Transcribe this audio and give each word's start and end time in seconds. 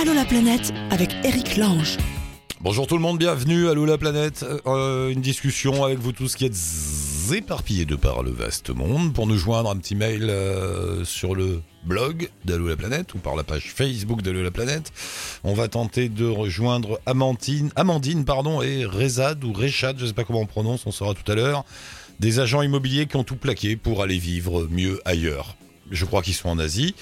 Allô 0.00 0.14
la 0.14 0.24
planète 0.24 0.72
avec 0.88 1.10
Eric 1.24 1.58
Lange. 1.58 1.98
Bonjour 2.62 2.86
tout 2.86 2.94
le 2.94 3.02
monde, 3.02 3.18
bienvenue 3.18 3.68
à 3.68 3.72
Allô 3.72 3.84
la 3.84 3.98
planète. 3.98 4.46
Euh, 4.66 5.10
une 5.10 5.20
discussion 5.20 5.84
avec 5.84 5.98
vous 5.98 6.12
tous 6.12 6.36
qui 6.36 6.46
êtes 6.46 6.56
éparpillés 7.34 7.84
de 7.84 7.96
par 7.96 8.22
le 8.22 8.30
vaste 8.30 8.70
monde. 8.70 9.12
Pour 9.12 9.26
nous 9.26 9.36
joindre, 9.36 9.68
un 9.70 9.76
petit 9.76 9.94
mail 9.94 10.22
euh, 10.30 11.04
sur 11.04 11.34
le 11.34 11.60
blog 11.84 12.30
d'Allô 12.46 12.66
la 12.66 12.76
planète 12.76 13.12
ou 13.12 13.18
par 13.18 13.36
la 13.36 13.44
page 13.44 13.74
Facebook 13.74 14.22
d'Allô 14.22 14.42
la 14.42 14.50
planète. 14.50 14.90
On 15.44 15.52
va 15.52 15.68
tenter 15.68 16.08
de 16.08 16.24
rejoindre 16.24 16.98
Amandine, 17.04 17.70
Amandine 17.76 18.24
pardon, 18.24 18.62
et 18.62 18.86
Rezad 18.86 19.44
ou 19.44 19.52
Rechad, 19.52 19.98
je 19.98 20.04
ne 20.04 20.08
sais 20.08 20.14
pas 20.14 20.24
comment 20.24 20.40
on 20.40 20.46
prononce, 20.46 20.86
on 20.86 20.92
saura 20.92 21.12
tout 21.12 21.30
à 21.30 21.34
l'heure. 21.34 21.66
Des 22.20 22.38
agents 22.38 22.62
immobiliers 22.62 23.04
qui 23.04 23.16
ont 23.16 23.24
tout 23.24 23.36
plaqué 23.36 23.76
pour 23.76 24.02
aller 24.02 24.16
vivre 24.16 24.66
mieux 24.70 24.98
ailleurs. 25.04 25.56
Je 25.90 26.04
crois 26.04 26.22
qu'ils 26.22 26.34
sont 26.34 26.48
en 26.48 26.58
Asie. 26.58 26.94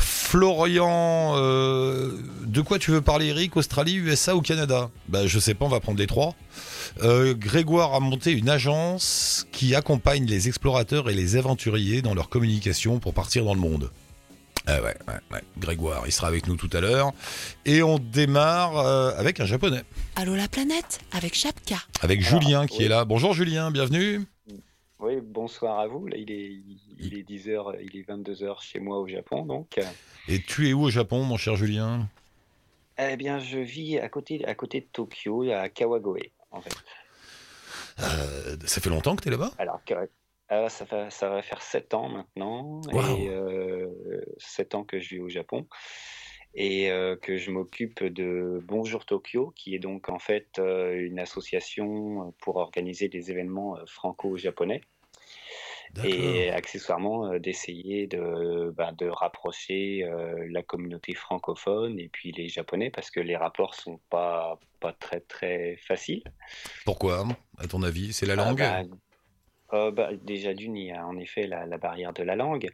Florian, 0.00 1.34
euh, 1.36 2.10
de 2.46 2.60
quoi 2.60 2.78
tu 2.78 2.90
veux 2.90 3.00
parler, 3.00 3.26
Eric 3.26 3.56
Australie, 3.56 3.96
USA 3.96 4.34
ou 4.36 4.40
Canada? 4.40 4.90
Bah, 5.08 5.26
je 5.26 5.38
sais 5.38 5.54
pas, 5.54 5.64
on 5.64 5.68
va 5.68 5.80
prendre 5.80 5.98
les 5.98 6.06
trois. 6.06 6.34
Euh, 7.02 7.34
Grégoire 7.34 7.94
a 7.94 8.00
monté 8.00 8.32
une 8.32 8.48
agence 8.48 9.46
qui 9.52 9.74
accompagne 9.74 10.26
les 10.26 10.48
explorateurs 10.48 11.10
et 11.10 11.14
les 11.14 11.36
aventuriers 11.36 12.02
dans 12.02 12.14
leur 12.14 12.28
communication 12.28 12.98
pour 12.98 13.12
partir 13.12 13.44
dans 13.44 13.54
le 13.54 13.60
monde. 13.60 13.90
Ah 14.66 14.80
ouais, 14.82 14.96
ouais, 15.08 15.14
ouais. 15.32 15.40
Grégoire, 15.58 16.02
il 16.06 16.12
sera 16.12 16.28
avec 16.28 16.46
nous 16.46 16.56
tout 16.56 16.70
à 16.74 16.80
l'heure. 16.80 17.12
Et 17.64 17.82
on 17.82 17.98
démarre 17.98 18.78
euh, 18.78 19.12
avec 19.16 19.40
un 19.40 19.46
japonais. 19.46 19.82
Allô 20.16 20.36
la 20.36 20.48
planète? 20.48 21.00
Avec 21.12 21.34
Chapka. 21.34 21.76
Avec 22.02 22.22
Julien 22.22 22.66
qui 22.66 22.84
est 22.84 22.88
là. 22.88 23.04
Bonjour 23.04 23.34
Julien, 23.34 23.70
bienvenue. 23.70 24.26
Oui, 25.00 25.20
bonsoir 25.22 25.78
à 25.78 25.86
vous. 25.86 26.06
Là, 26.06 26.16
il 26.18 26.30
est, 26.30 26.60
il 26.98 27.18
est 27.18 27.28
10h, 27.28 27.76
il 27.80 27.96
est 27.96 28.08
22h 28.08 28.62
chez 28.62 28.80
moi 28.80 28.98
au 28.98 29.08
Japon, 29.08 29.46
donc. 29.46 29.80
Et 30.28 30.40
tu 30.42 30.68
es 30.68 30.72
où 30.74 30.82
au 30.82 30.90
Japon, 30.90 31.24
mon 31.24 31.38
cher 31.38 31.56
Julien? 31.56 32.06
Eh 32.98 33.16
bien, 33.16 33.38
je 33.38 33.58
vis 33.58 33.98
à 33.98 34.10
côté, 34.10 34.44
à 34.44 34.54
côté 34.54 34.80
de 34.80 34.86
Tokyo, 34.92 35.50
à 35.50 35.70
Kawagoe, 35.70 36.30
en 36.50 36.60
fait. 36.60 36.74
Euh, 38.00 38.56
ça 38.66 38.80
fait 38.80 38.90
longtemps 38.90 39.16
que 39.16 39.22
tu 39.22 39.28
es 39.28 39.30
là-bas? 39.30 39.52
Alors, 39.58 39.80
ah, 40.50 40.68
ça, 40.68 40.84
va 40.84 41.42
faire 41.42 41.62
7 41.62 41.94
ans 41.94 42.08
maintenant, 42.10 42.82
et 42.92 43.28
euh, 43.28 43.86
7 44.38 44.74
ans 44.74 44.84
que 44.84 45.00
je 45.00 45.14
vis 45.14 45.20
au 45.20 45.28
Japon 45.28 45.66
et 46.54 46.90
euh, 46.90 47.16
que 47.16 47.36
je 47.36 47.50
m'occupe 47.50 48.02
de 48.04 48.62
Bonjour 48.66 49.04
Tokyo, 49.04 49.52
qui 49.54 49.74
est 49.74 49.78
donc 49.78 50.08
en 50.08 50.18
fait 50.18 50.58
euh, 50.58 51.00
une 51.00 51.18
association 51.18 52.34
pour 52.40 52.56
organiser 52.56 53.08
des 53.08 53.30
événements 53.30 53.76
euh, 53.76 53.84
franco-japonais. 53.86 54.80
Et 56.04 56.50
accessoirement 56.50 57.36
d'essayer 57.40 58.06
de, 58.06 58.72
ben, 58.76 58.92
de 58.92 59.08
rapprocher 59.08 60.08
la 60.48 60.62
communauté 60.62 61.14
francophone 61.14 61.98
et 61.98 62.08
puis 62.08 62.30
les 62.30 62.46
japonais 62.48 62.90
parce 62.90 63.10
que 63.10 63.18
les 63.18 63.34
rapports 63.34 63.74
sont 63.74 63.98
pas, 64.08 64.60
pas 64.78 64.92
très 64.92 65.18
très 65.18 65.76
faciles. 65.84 66.22
Pourquoi, 66.84 67.26
à 67.58 67.66
ton 67.66 67.82
avis 67.82 68.12
C'est 68.12 68.24
la 68.24 68.34
ah, 68.34 68.36
langue? 68.36 68.58
ben, 68.58 68.88
euh, 69.74 69.90
bah, 69.90 70.10
déjà 70.22 70.54
d'une, 70.54 70.76
il 70.76 70.86
y 70.86 70.92
a 70.92 71.06
en 71.06 71.16
effet 71.16 71.46
la, 71.46 71.66
barrière 71.78 72.12
de 72.12 72.22
la 72.22 72.36
langue, 72.36 72.70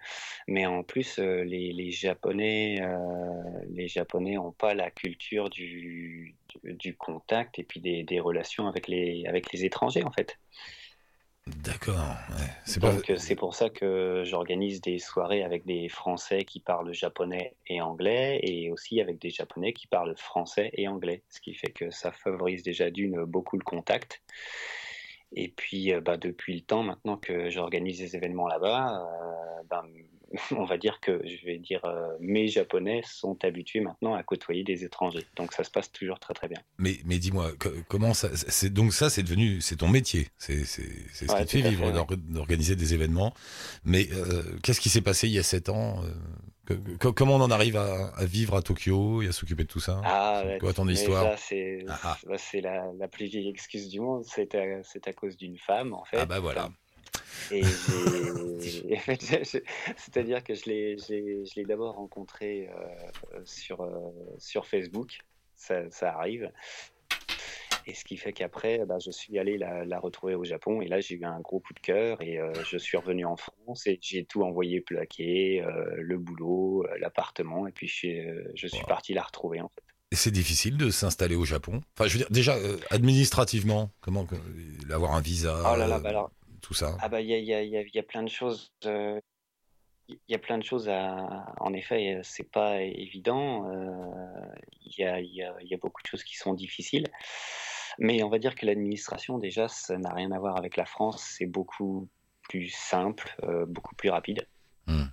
mais 0.49 0.67
en 0.67 0.83
plus 0.83 1.19
euh, 1.19 1.43
les, 1.45 1.73
les, 1.73 1.91
Japonais, 1.91 2.81
euh, 2.81 2.99
les 3.71 3.89
Japonais 3.89 4.35
n'ont 4.35 4.53
pas 4.53 4.75
la 4.75 4.91
culture 4.91 5.51
du, 5.51 6.37
du, 6.65 6.97
contact 6.97 7.59
et 7.59 7.65
puis 7.65 7.81
des, 7.81 8.03
des, 8.03 8.21
relations 8.21 8.67
avec 8.67 8.89
les, 8.89 9.25
avec 9.27 9.53
les 9.53 9.65
étrangers 9.65 10.05
en 10.05 10.11
fait. 10.11 10.39
D'accord. 11.47 12.17
Donc 12.81 13.13
c'est 13.19 13.37
pour 13.37 13.55
ça 13.55 13.71
que 13.71 14.25
j'organise 14.25 14.81
des 14.81 14.99
soirées 14.99 15.45
avec 15.45 15.65
des 15.65 15.89
Français 15.89 16.45
qui 16.45 16.59
parlent 16.59 16.93
japonais 16.93 17.55
et 17.69 17.81
anglais 17.81 18.41
et 18.43 18.73
aussi 18.73 19.01
avec 19.01 19.21
des 19.21 19.31
Japonais 19.31 19.73
qui 19.73 19.87
parlent 19.87 20.17
français 20.17 20.71
et 20.73 20.89
anglais, 20.89 21.23
ce 21.29 21.41
qui 21.41 21.55
fait 21.55 21.71
que 21.71 21.93
ça 21.93 22.11
favorise 22.11 22.65
déjà 22.65 22.91
d'une 22.91 23.25
beaucoup 23.25 23.57
le 23.57 23.63
contact. 23.63 24.23
Et 25.34 25.48
puis, 25.48 25.92
euh, 25.92 26.00
bah, 26.00 26.16
depuis 26.16 26.54
le 26.54 26.60
temps 26.60 26.82
maintenant 26.82 27.16
que 27.16 27.50
j'organise 27.50 27.98
des 27.98 28.16
événements 28.16 28.47
là-bas, 28.47 29.00
euh, 29.00 29.62
ben, 29.69 29.82
on 30.56 30.64
va 30.64 30.78
dire 30.78 31.00
que, 31.00 31.20
je 31.25 31.44
vais 31.44 31.59
dire, 31.59 31.84
euh, 31.84 32.09
mes 32.20 32.48
Japonais 32.48 33.03
sont 33.04 33.42
habitués 33.44 33.81
maintenant 33.81 34.14
à 34.14 34.22
côtoyer 34.22 34.62
des 34.62 34.84
étrangers. 34.84 35.25
Donc 35.37 35.53
ça 35.53 35.64
se 35.64 35.70
passe 35.70 35.91
toujours 35.91 36.19
très 36.20 36.34
très 36.34 36.48
bien. 36.48 36.60
Mais, 36.78 36.98
mais 37.04 37.19
dis-moi, 37.19 37.53
comment 37.88 38.14
ça, 38.14 38.28
c'est 38.34 38.72
donc 38.72 38.92
ça, 38.92 39.10
c'est 39.10 39.22
devenu, 39.22 39.60
c'est 39.60 39.76
ton 39.76 39.88
métier, 39.88 40.28
c'est 40.38 40.64
ce 40.64 40.81
qui 40.81 41.26
te 41.26 41.50
fait 41.50 41.69
vivre 41.69 41.93
d'organiser 42.16 42.76
des 42.76 42.94
événements. 42.94 43.34
Mais 43.84 44.08
qu'est-ce 44.62 44.81
qui 44.81 44.88
s'est 44.88 45.03
passé 45.03 45.28
il 45.28 45.34
y 45.34 45.38
a 45.38 45.43
sept 45.43 45.69
ans 45.69 46.03
comment 47.15 47.37
on 47.37 47.41
en 47.41 47.50
arrive 47.50 47.77
à, 47.77 48.25
vivre 48.25 48.56
à 48.56 48.62
Tokyo 48.62 49.22
et 49.22 49.28
à 49.28 49.32
s'occuper 49.32 49.65
de 49.65 49.69
tout 49.69 49.81
ça? 49.81 50.00
Ah, 50.04 50.43
C'est 50.44 50.59
quoi 50.59 50.72
ton 50.72 50.88
histoire? 50.88 51.38
C'est 51.38 51.84
ah, 51.88 51.99
ah. 52.04 52.19
bah, 52.27 52.37
la, 52.99 53.09
plus 53.09 53.27
vieille 53.27 53.49
excuse 53.49 53.88
du 53.88 54.00
monde. 54.00 54.25
C'est 54.25 54.54
à, 54.54 54.62
à, 55.06 55.12
cause 55.12 55.37
d'une 55.37 55.59
femme, 55.59 55.94
en 55.94 56.05
fait. 56.05 56.19
Ah 56.19 56.26
bah 56.26 56.41
voilà. 56.41 56.71
Et 57.50 57.62
c'est-à-dire 59.97 60.43
que 60.43 60.55
je 60.55 61.55
l'ai 61.56 61.65
d'abord 61.65 61.94
rencontré 61.94 62.69
euh, 62.69 63.41
sur, 63.44 63.82
euh, 63.82 64.10
sur 64.38 64.66
Facebook. 64.66 65.19
Ça, 65.55 65.91
ça, 65.91 66.12
arrive. 66.12 66.50
Et 67.89 67.95
ce 67.95 68.05
qui 68.05 68.17
fait 68.17 68.33
qu'après, 68.33 68.85
bah, 68.85 68.99
je 68.99 69.13
suis 69.13 69.39
allé 69.39 69.57
la, 69.59 70.01
retrouver 70.01 70.35
au 70.35 70.43
Japon. 70.43 70.81
Et 70.81 70.89
là, 70.89 71.01
j'ai 71.01 71.15
eu 71.15 71.25
un 71.25 71.39
gros 71.39 71.61
coup 71.61 71.73
de 71.73 71.79
cœur. 71.79 72.21
Et 72.21 72.39
euh, 72.39 72.53
je 72.65 72.79
suis 72.79 72.97
revenu 72.97 73.25
en 73.25 73.37
France 73.37 73.87
et 73.87 73.99
j'ai 74.03 74.25
tout 74.25 74.43
envoyé 74.43 74.81
plaquer, 74.81 75.63
euh, 75.63 75.95
le 75.97 76.19
boulot, 76.19 76.85
euh, 76.85 76.99
l'appartement. 76.99 77.69
Et 77.69 77.73
puis, 77.73 77.87
je, 77.87 78.67
suis 78.67 78.85
parti 78.89 79.15
la 79.15 79.23
retrouver, 79.23 79.61
en 79.61 79.69
fait. 79.69 79.85
C'est 80.13 80.33
difficile 80.33 80.77
de 80.77 80.91
s'installer 80.91 81.37
au 81.37 81.45
Japon? 81.45 81.81
Enfin, 81.97 82.09
je 82.09 82.15
veux 82.15 82.19
dire, 82.19 82.31
déjà, 82.31 82.57
administrativement, 82.91 83.91
comment 84.01 84.27
avoir 84.91 85.15
un 85.15 85.21
visa 85.21 85.73
oh 85.73 85.77
là 85.77 85.87
là, 85.87 86.01
bah 86.01 86.29
Tout 86.63 86.75
ça? 86.75 86.97
Ah, 87.01 87.09
bah, 87.09 87.21
il 87.21 87.29
y 87.29 87.35
a, 87.35 87.39
y, 87.39 87.55
a, 87.55 87.63
y 87.63 87.99
a, 87.99 88.03
plein 88.03 88.23
de 88.23 88.29
choses. 88.29 88.73
Il 90.09 90.19
y 90.29 90.35
a 90.35 90.39
plein 90.39 90.59
de 90.59 90.65
choses 90.65 90.89
à. 90.89 91.55
En 91.59 91.73
effet, 91.73 92.21
c'est 92.23 92.51
pas 92.51 92.83
évident. 92.83 93.71
Il 94.85 94.95
y, 94.99 95.05
a, 95.05 95.21
y, 95.21 95.43
a, 95.43 95.55
y, 95.61 95.75
a, 95.75 95.77
beaucoup 95.77 96.03
de 96.03 96.07
choses 96.07 96.23
qui 96.25 96.37
sont 96.37 96.55
difficiles. 96.55 97.07
Mais 97.99 98.23
on 98.23 98.29
va 98.29 98.39
dire 98.39 98.55
que 98.55 98.67
l'administration, 98.67 99.39
déjà, 99.39 99.69
ça 99.69 99.97
n'a 99.99 100.12
rien 100.12 100.31
à 100.33 100.39
voir 100.39 100.57
avec 100.57 100.77
la 100.77 100.84
France. 100.84 101.23
C'est 101.39 101.47
beaucoup 101.47 102.09
plus 102.49 102.69
simple, 102.69 103.34
euh, 103.43 103.67
beaucoup 103.67 103.95
plus 103.95 104.11
rapide. 104.11 104.47
Hmm. 104.87 105.07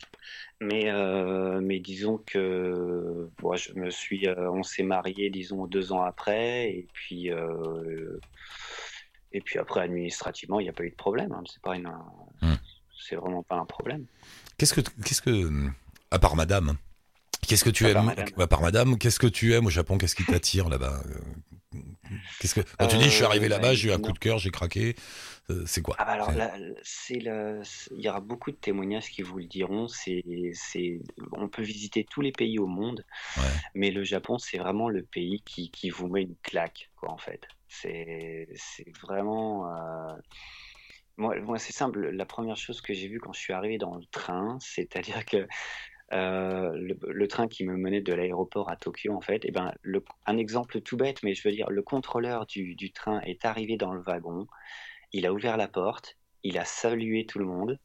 Mais, 0.62 0.92
euh, 0.92 1.60
mais 1.62 1.80
disons 1.80 2.20
que 2.26 3.30
moi, 3.42 3.56
je 3.56 3.74
me 3.74 3.90
suis, 3.90 4.28
euh, 4.28 4.52
on 4.52 4.64
s'est 4.64 4.84
marié, 4.84 5.30
disons, 5.30 5.66
deux 5.66 5.92
ans 5.92 6.04
après, 6.04 6.70
et 6.70 6.88
puis, 6.94 7.30
et 9.32 9.42
puis 9.42 9.60
après, 9.60 9.82
administrativement, 9.82 10.60
il 10.60 10.64
n'y 10.64 10.70
a 10.70 10.74
pas 10.74 10.84
eu 10.84 10.92
de 10.92 10.96
problème. 10.96 11.32
Hein. 11.32 11.44
C'est 11.52 11.62
pas 11.62 11.76
une, 11.76 11.92
hmm. 12.42 12.56
c'est 13.00 13.16
vraiment 13.16 13.44
pas 13.44 13.56
un 13.56 13.66
problème. 13.66 14.06
Qu'est-ce 14.58 14.74
que, 14.74 14.82
qu'est-ce 15.04 15.22
que, 15.22 15.50
à 16.12 16.20
part 16.20 16.36
Madame, 16.36 16.78
qu'est-ce 17.48 17.64
que 17.64 17.70
tu 17.70 17.88
aimes, 17.88 18.06
madame. 18.06 18.28
à 18.38 18.48
part 18.48 18.62
Madame, 18.62 18.98
qu'est-ce 18.98 19.20
que 19.20 19.28
tu 19.28 19.54
aimes 19.54 19.66
au 19.66 19.70
Japon? 19.70 19.98
Qu'est-ce 19.98 20.16
qui 20.16 20.26
t'attire 20.26 20.70
là-bas? 20.70 21.02
Qu'est-ce 22.40 22.56
que 22.56 22.62
quand 22.78 22.88
tu 22.88 22.98
dis 22.98 23.06
je 23.06 23.10
suis 23.10 23.24
arrivé 23.24 23.48
là-bas, 23.48 23.72
euh, 23.72 23.76
j'ai 23.76 23.90
eu 23.90 23.92
un 23.92 24.00
coup 24.00 24.12
de 24.12 24.20
cœur, 24.20 24.38
j'ai 24.38 24.52
craqué, 24.52 24.96
euh, 25.50 25.64
c'est 25.66 25.82
quoi? 25.82 25.96
Ah 25.98 26.06
bah 26.06 26.12
alors 26.12 26.32
c'est 26.84 27.20
le, 27.20 27.62
il 27.92 28.02
y 28.02 28.10
aura 28.10 28.20
beaucoup 28.20 28.52
de 28.52 28.56
témoignages 28.56 29.10
qui 29.10 29.22
vous 29.22 29.40
le 29.40 29.46
diront. 29.46 29.88
C'est, 29.88 30.24
c'est, 30.54 31.00
on 31.32 31.48
peut 31.48 31.64
visiter 31.64 32.04
tous 32.04 32.22
les 32.22 32.32
pays 32.32 32.60
au 32.60 32.68
monde, 32.68 33.04
mais 33.74 33.92
le 33.92 34.04
Japon 34.04 34.38
c'est 34.38 34.58
vraiment 34.58 34.90
le 34.90 35.04
pays 35.04 35.42
qui, 35.46 35.72
qui 35.72 35.90
vous 35.90 36.08
met 36.08 36.22
une 36.22 36.36
claque 36.44 36.92
quoi 36.96 37.12
en 37.12 37.18
fait. 37.18 37.48
C'est, 37.68 38.48
c'est 38.56 38.96
vraiment 39.02 39.68
euh, 39.68 40.14
moi, 41.18 41.40
moi 41.40 41.60
c'est 41.60 41.74
simple. 41.74 42.10
La 42.10 42.26
première 42.26 42.58
chose 42.58 42.82
que 42.82 42.94
j'ai 42.94 43.08
vue 43.08 43.20
quand 43.20 43.34
je 43.34 43.40
suis 43.40 43.54
arrivé 43.54 43.78
dans 43.78 43.96
le 43.96 44.06
train, 44.06 44.58
c'est-à-dire 44.60 45.26
que 45.26 45.48
euh, 46.14 46.72
le, 46.76 47.28
train 47.28 47.48
qui 47.48 47.66
me 47.66 47.76
menait 47.76 48.02
de 48.02 48.14
l'aéroport 48.14 48.70
à 48.70 48.76
Tokyo, 48.76 49.14
en 49.14 49.22
fait, 49.22 49.46
et 49.46 49.50
eh 49.50 49.52
ben, 49.52 49.74
un 50.26 50.38
exemple 50.38 50.82
tout 50.82 50.96
bête, 50.96 51.24
mais 51.24 51.34
je 51.34 51.48
veux 51.48 51.54
dire, 51.54 51.70
le 51.70 51.82
contrôleur 51.82 52.46
du, 52.46 52.76
du, 52.76 52.92
train 52.92 53.20
est 53.22 53.46
arrivé 53.46 53.78
dans 53.78 53.94
le 53.94 54.02
wagon, 54.02 54.48
il 55.12 55.26
a 55.26 55.34
ouvert 55.34 55.58
la 55.58 55.68
porte, 55.68 56.18
il 56.44 56.58
a 56.58 56.66
salué 56.66 57.26
tout 57.26 57.40
le 57.40 57.46
monde, 57.46 57.80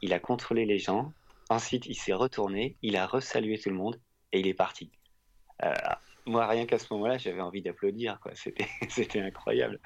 il 0.00 0.12
a 0.12 0.18
contrôlé 0.18 0.64
les 0.64 0.78
gens, 0.78 1.12
ensuite 1.50 1.86
il 1.86 1.96
s'est 1.96 2.14
retourné, 2.14 2.76
il 2.82 2.96
a 2.96 3.06
resalué 3.06 3.58
tout 3.58 3.70
le 3.70 3.76
monde 3.76 4.00
et 4.32 4.40
il 4.40 4.46
est 4.46 4.54
parti. 4.54 4.90
Euh, 5.62 5.74
moi, 6.30 6.46
rien 6.46 6.66
qu'à 6.66 6.78
ce 6.78 6.86
moment-là, 6.92 7.18
j'avais 7.18 7.40
envie 7.40 7.62
d'applaudir. 7.62 8.18
C'était, 8.88 9.20
incroyable. 9.20 9.80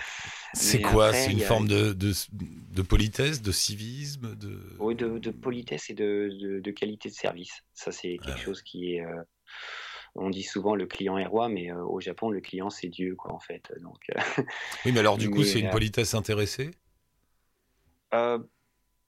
C'est 0.52 0.80
quoi? 0.80 1.12
C'est 1.12 1.32
une 1.32 1.40
forme 1.40 1.66
de, 1.66 1.92
de, 1.92 2.82
politesse, 2.82 3.42
de 3.42 3.52
civisme 3.52 4.36
de... 4.36 4.60
Oui, 4.78 4.94
de, 4.94 5.30
politesse 5.30 5.90
et 5.90 5.94
de, 5.94 6.60
de, 6.60 6.70
qualité 6.70 7.08
de 7.08 7.14
service. 7.14 7.62
Ça, 7.72 7.92
c'est 7.92 8.18
quelque 8.22 8.40
chose 8.40 8.62
qui 8.62 8.94
est. 8.94 9.04
Euh, 9.04 9.22
on 10.16 10.30
dit 10.30 10.44
souvent 10.44 10.76
le 10.76 10.86
client 10.86 11.18
est 11.18 11.26
roi, 11.26 11.48
mais 11.48 11.72
euh, 11.72 11.84
au 11.84 12.00
Japon, 12.00 12.30
le 12.30 12.40
client, 12.40 12.70
c'est 12.70 12.88
Dieu, 12.88 13.16
quoi, 13.16 13.32
en 13.32 13.40
fait. 13.40 13.72
Donc, 13.80 14.10
oui, 14.84 14.92
mais 14.92 15.00
alors, 15.00 15.18
du 15.18 15.28
coup, 15.30 15.42
c'est 15.42 15.60
une 15.60 15.70
politesse 15.70 16.14
intéressée? 16.14 16.70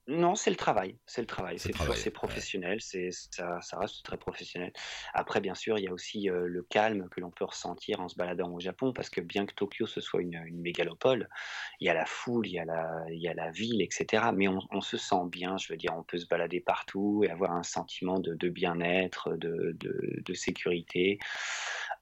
Non, 0.09 0.37
c'est 0.37 0.51
le 0.51 0.57
travail. 0.57 0.97
C'est 1.05 1.21
le 1.21 1.27
travail. 1.27 1.59
C'est 1.59 1.73
c'est 1.97 2.11
professionnel. 2.13 2.81
C'est 2.81 3.11
ça, 3.11 3.61
ça 3.61 3.79
reste 3.79 4.05
très 4.05 4.17
professionnel. 4.17 4.73
Après, 5.15 5.41
bien 5.41 5.57
sûr, 5.57 5.79
il 5.79 5.85
y 5.85 5.89
a 5.89 5.93
aussi 5.93 6.31
euh, 6.31 6.47
le 6.47 6.63
calme 6.63 7.09
que 7.11 7.21
l'on 7.21 7.33
peut 7.33 7.45
ressentir 7.45 8.01
en 8.01 8.09
se 8.09 8.15
baladant 8.15 8.53
au 8.53 8.61
Japon, 8.61 8.93
parce 8.93 9.11
que 9.11 9.21
bien 9.21 9.47
que 9.47 9.55
Tokyo 9.55 9.87
ce 9.87 10.01
soit 10.01 10.23
une, 10.23 10.41
mégalopole, 10.61 11.29
il 11.81 11.89
y 11.89 11.91
a 11.91 11.95
la 11.95 12.07
foule, 12.07 12.47
il 12.47 12.53
y 12.53 12.59
a 12.61 12.65
la, 12.65 13.05
il 13.11 13.21
y 13.21 13.27
a 13.27 13.35
la 13.35 13.51
ville, 13.51 13.83
etc. 13.83 14.27
Mais 14.33 14.47
on, 14.47 14.81
se 14.81 14.97
sent 14.97 15.27
bien. 15.27 15.57
Je 15.57 15.73
veux 15.73 15.77
dire, 15.77 15.93
on 15.97 16.05
peut 16.05 16.19
se 16.19 16.27
balader 16.27 16.61
partout 16.61 17.25
et 17.25 17.31
avoir 17.31 17.51
un 17.51 17.65
sentiment 17.65 18.21
de, 18.21 18.49
bien-être, 18.49 19.35
de, 19.35 19.77
de, 19.81 20.35
sécurité. 20.35 21.19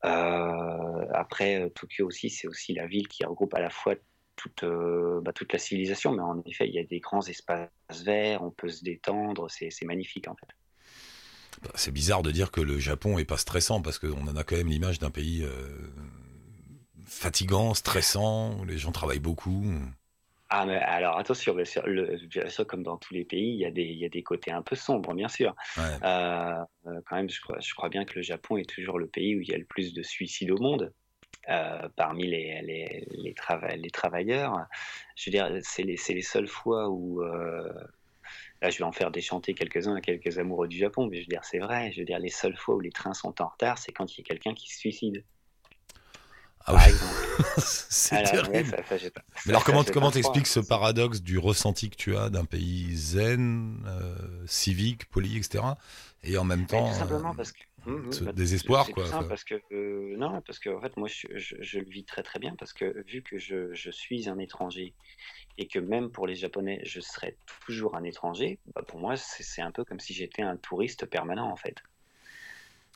Euh, 0.05 1.07
après, 1.15 1.63
euh, 1.63 1.69
Tokyo 1.71 2.07
aussi, 2.07 2.29
c'est 2.29 2.49
aussi 2.49 2.75
la 2.75 2.87
ville 2.87 3.09
qui 3.09 3.25
regroupe 3.25 3.55
à 3.55 3.61
la 3.61 3.71
fois 3.71 3.95
toute, 4.37 4.65
euh, 4.65 5.21
bah, 5.23 5.33
toute 5.33 5.53
la 5.53 5.59
civilisation, 5.59 6.13
mais 6.13 6.23
en 6.23 6.43
effet, 6.47 6.69
il 6.69 6.75
y 6.75 6.79
a 6.79 6.85
des 6.85 7.01
grands 7.01 7.27
espaces 7.27 7.71
verts, 8.05 8.43
on 8.43 8.51
peut 8.51 8.69
se 8.69 8.83
détendre, 8.83 9.49
c'est 9.51 9.71
magnifique 9.85 10.29
en 10.29 10.37
fait. 10.37 10.49
Bah, 11.63 11.71
c'est 11.75 11.93
bizarre 11.93 12.23
de 12.23 12.31
dire 12.31 12.51
que 12.51 12.61
le 12.61 12.79
Japon 12.79 13.19
est 13.19 13.25
pas 13.25 13.37
stressant 13.37 13.81
parce 13.81 13.99
qu'on 13.99 14.27
en 14.27 14.37
a 14.37 14.45
quand 14.45 14.57
même 14.57 14.69
l'image 14.69 14.99
d'un 14.99 15.11
pays 15.11 15.43
euh, 15.43 15.79
fatigant, 17.07 17.75
stressant, 17.75 18.59
où 18.59 18.65
les 18.65 18.79
gens 18.79 18.93
travaillent 18.93 19.19
beaucoup. 19.19 19.65
Ah, 20.51 20.67
mais 20.67 20.77
alors 20.77 21.19
attention, 21.19 21.55
bien 21.55 21.65
sûr, 21.65 21.83
le, 21.87 22.17
comme 22.65 22.83
dans 22.83 22.97
tous 22.97 23.15
les 23.15 23.25
pays, 23.25 23.55
il 23.55 23.59
y, 23.59 23.65
a 23.65 23.71
des, 23.71 23.83
il 23.83 23.99
y 23.99 24.05
a 24.05 24.09
des 24.09 24.23
côtés 24.23 24.53
un 24.53 24.63
peu 24.63 24.77
sombres, 24.77 25.15
bien 25.15 25.29
sûr. 25.29 25.55
Euh, 25.79 26.65
quand 27.07 27.17
même, 27.17 27.29
je 27.29 27.41
crois, 27.41 27.59
je 27.61 27.75
crois 27.75 27.89
bien 27.89 28.05
que 28.05 28.15
le 28.15 28.23
Japon 28.23 28.57
est 28.57 28.69
toujours 28.69 28.99
le 28.99 29.09
pays 29.09 29.35
où 29.35 29.41
il 29.41 29.49
y 29.49 29.55
a 29.55 29.59
le 29.59 29.65
plus 29.65 29.95
de 29.95 30.03
suicides 30.03 30.51
au 30.51 30.59
monde. 30.59 30.93
Euh, 31.51 31.89
parmi 31.97 32.27
les, 32.27 32.63
les, 32.63 33.07
les, 33.11 33.35
les, 33.77 33.91
travailleurs. 33.91 34.67
Je 35.15 35.29
veux 35.29 35.31
dire, 35.31 35.51
c'est 35.63 35.83
les, 35.83 35.99
les, 36.09 36.23
seules 36.23 36.49
fois 36.49 36.89
où. 36.89 37.23
Euh, 37.23 37.69
là, 38.63 38.71
je 38.71 38.79
vais 38.79 38.85
en 38.85 38.93
faire 38.93 39.11
déchanter 39.11 39.53
quelques-uns 39.53 39.97
à 39.97 40.01
quelques 40.01 40.39
amoureux 40.39 40.69
du 40.69 40.79
Japon, 40.79 41.07
mais 41.07 41.19
je 41.19 41.23
veux 41.23 41.29
dire, 41.29 41.45
c'est 41.45 41.59
vrai. 41.59 41.93
Je 41.93 42.01
veux 42.01 42.07
dire, 42.07 42.19
les 42.19 42.31
seules 42.31 42.57
fois 42.57 42.77
où 42.77 42.81
les 42.81 42.91
trains 42.91 43.13
sont 43.13 43.43
en 43.43 43.49
retard, 43.49 43.77
c'est 43.77 43.93
quand 43.93 44.11
il 44.15 44.19
y 44.19 44.21
a 44.23 44.25
quelqu'un 44.25 44.55
qui 44.55 44.73
se 44.73 44.79
suicide. 44.79 45.23
Ah 46.67 46.75
ouais. 46.75 46.81
c'est 47.59 48.23
terrible. 48.23 48.75
mais 49.45 49.51
alors, 49.51 49.65
comment, 49.65 49.85
comment 49.85 50.11
t'expliques 50.11 50.47
ce 50.47 50.61
paradoxe 50.61 51.21
du 51.21 51.37
ressenti 51.37 51.91
que 51.91 51.97
tu 51.97 52.17
as 52.17 52.31
d'un 52.31 52.47
pays 52.47 52.97
zen, 52.97 53.85
euh, 53.87 54.47
civique, 54.47 55.11
poli, 55.11 55.37
etc. 55.37 55.63
Et 56.23 56.39
en 56.39 56.45
même 56.45 56.67
temps. 56.67 56.89
tout 56.89 56.99
simplement 56.99 57.35
parce 57.35 57.53
que 57.53 57.59
Mmh, 57.87 57.93
mmh, 57.93 58.25
bah, 58.25 58.33
désespoir 58.33 58.89
quoi. 58.91 59.05
parce 59.29 59.45
que 59.45 59.61
euh, 59.73 60.17
non 60.17 60.41
parce 60.41 60.59
que 60.59 60.71
en 60.71 60.81
fait 60.81 60.97
moi 60.97 61.07
je, 61.09 61.27
je, 61.37 61.79
le 61.79 61.85
vis 61.85 62.05
très 62.05 62.23
très 62.23 62.39
bien 62.39 62.55
parce 62.57 62.73
que 62.73 63.05
vu 63.07 63.23
que 63.23 63.37
je, 63.37 63.75
je, 63.75 63.91
suis 63.91 64.29
un 64.29 64.39
étranger 64.39 64.95
et 65.59 65.69
que 65.69 65.79
même 65.79 66.11
pour 66.11 66.27
les 66.27 66.35
japonais 66.35 66.81
je 66.85 67.01
serai 67.01 67.37
toujours 67.67 67.95
un 67.95 68.05
étranger 68.05 68.59
bah, 68.75 68.83
pour 68.87 69.01
moi 69.01 69.17
c'est 69.17 69.61
un 69.61 69.71
peu 69.71 69.85
comme 69.85 70.01
si 70.01 70.15
j'étais 70.15 70.41
un 70.41 70.57
touriste 70.57 71.05
permanent 71.05 71.51
en 71.51 71.57
fait. 71.57 71.83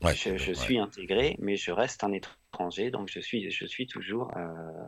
Ouais, 0.01 0.15
je, 0.15 0.53
suis 0.53 0.79
intégré 0.79 1.37
mais 1.39 1.57
je 1.57 1.71
reste 1.71 2.03
un 2.03 2.13
étranger 2.13 2.91
donc 2.91 3.11
je 3.11 3.21
suis 3.21 3.51
je 3.51 3.67
suis 3.67 3.87
toujours 3.87 4.35
euh, 4.39 4.87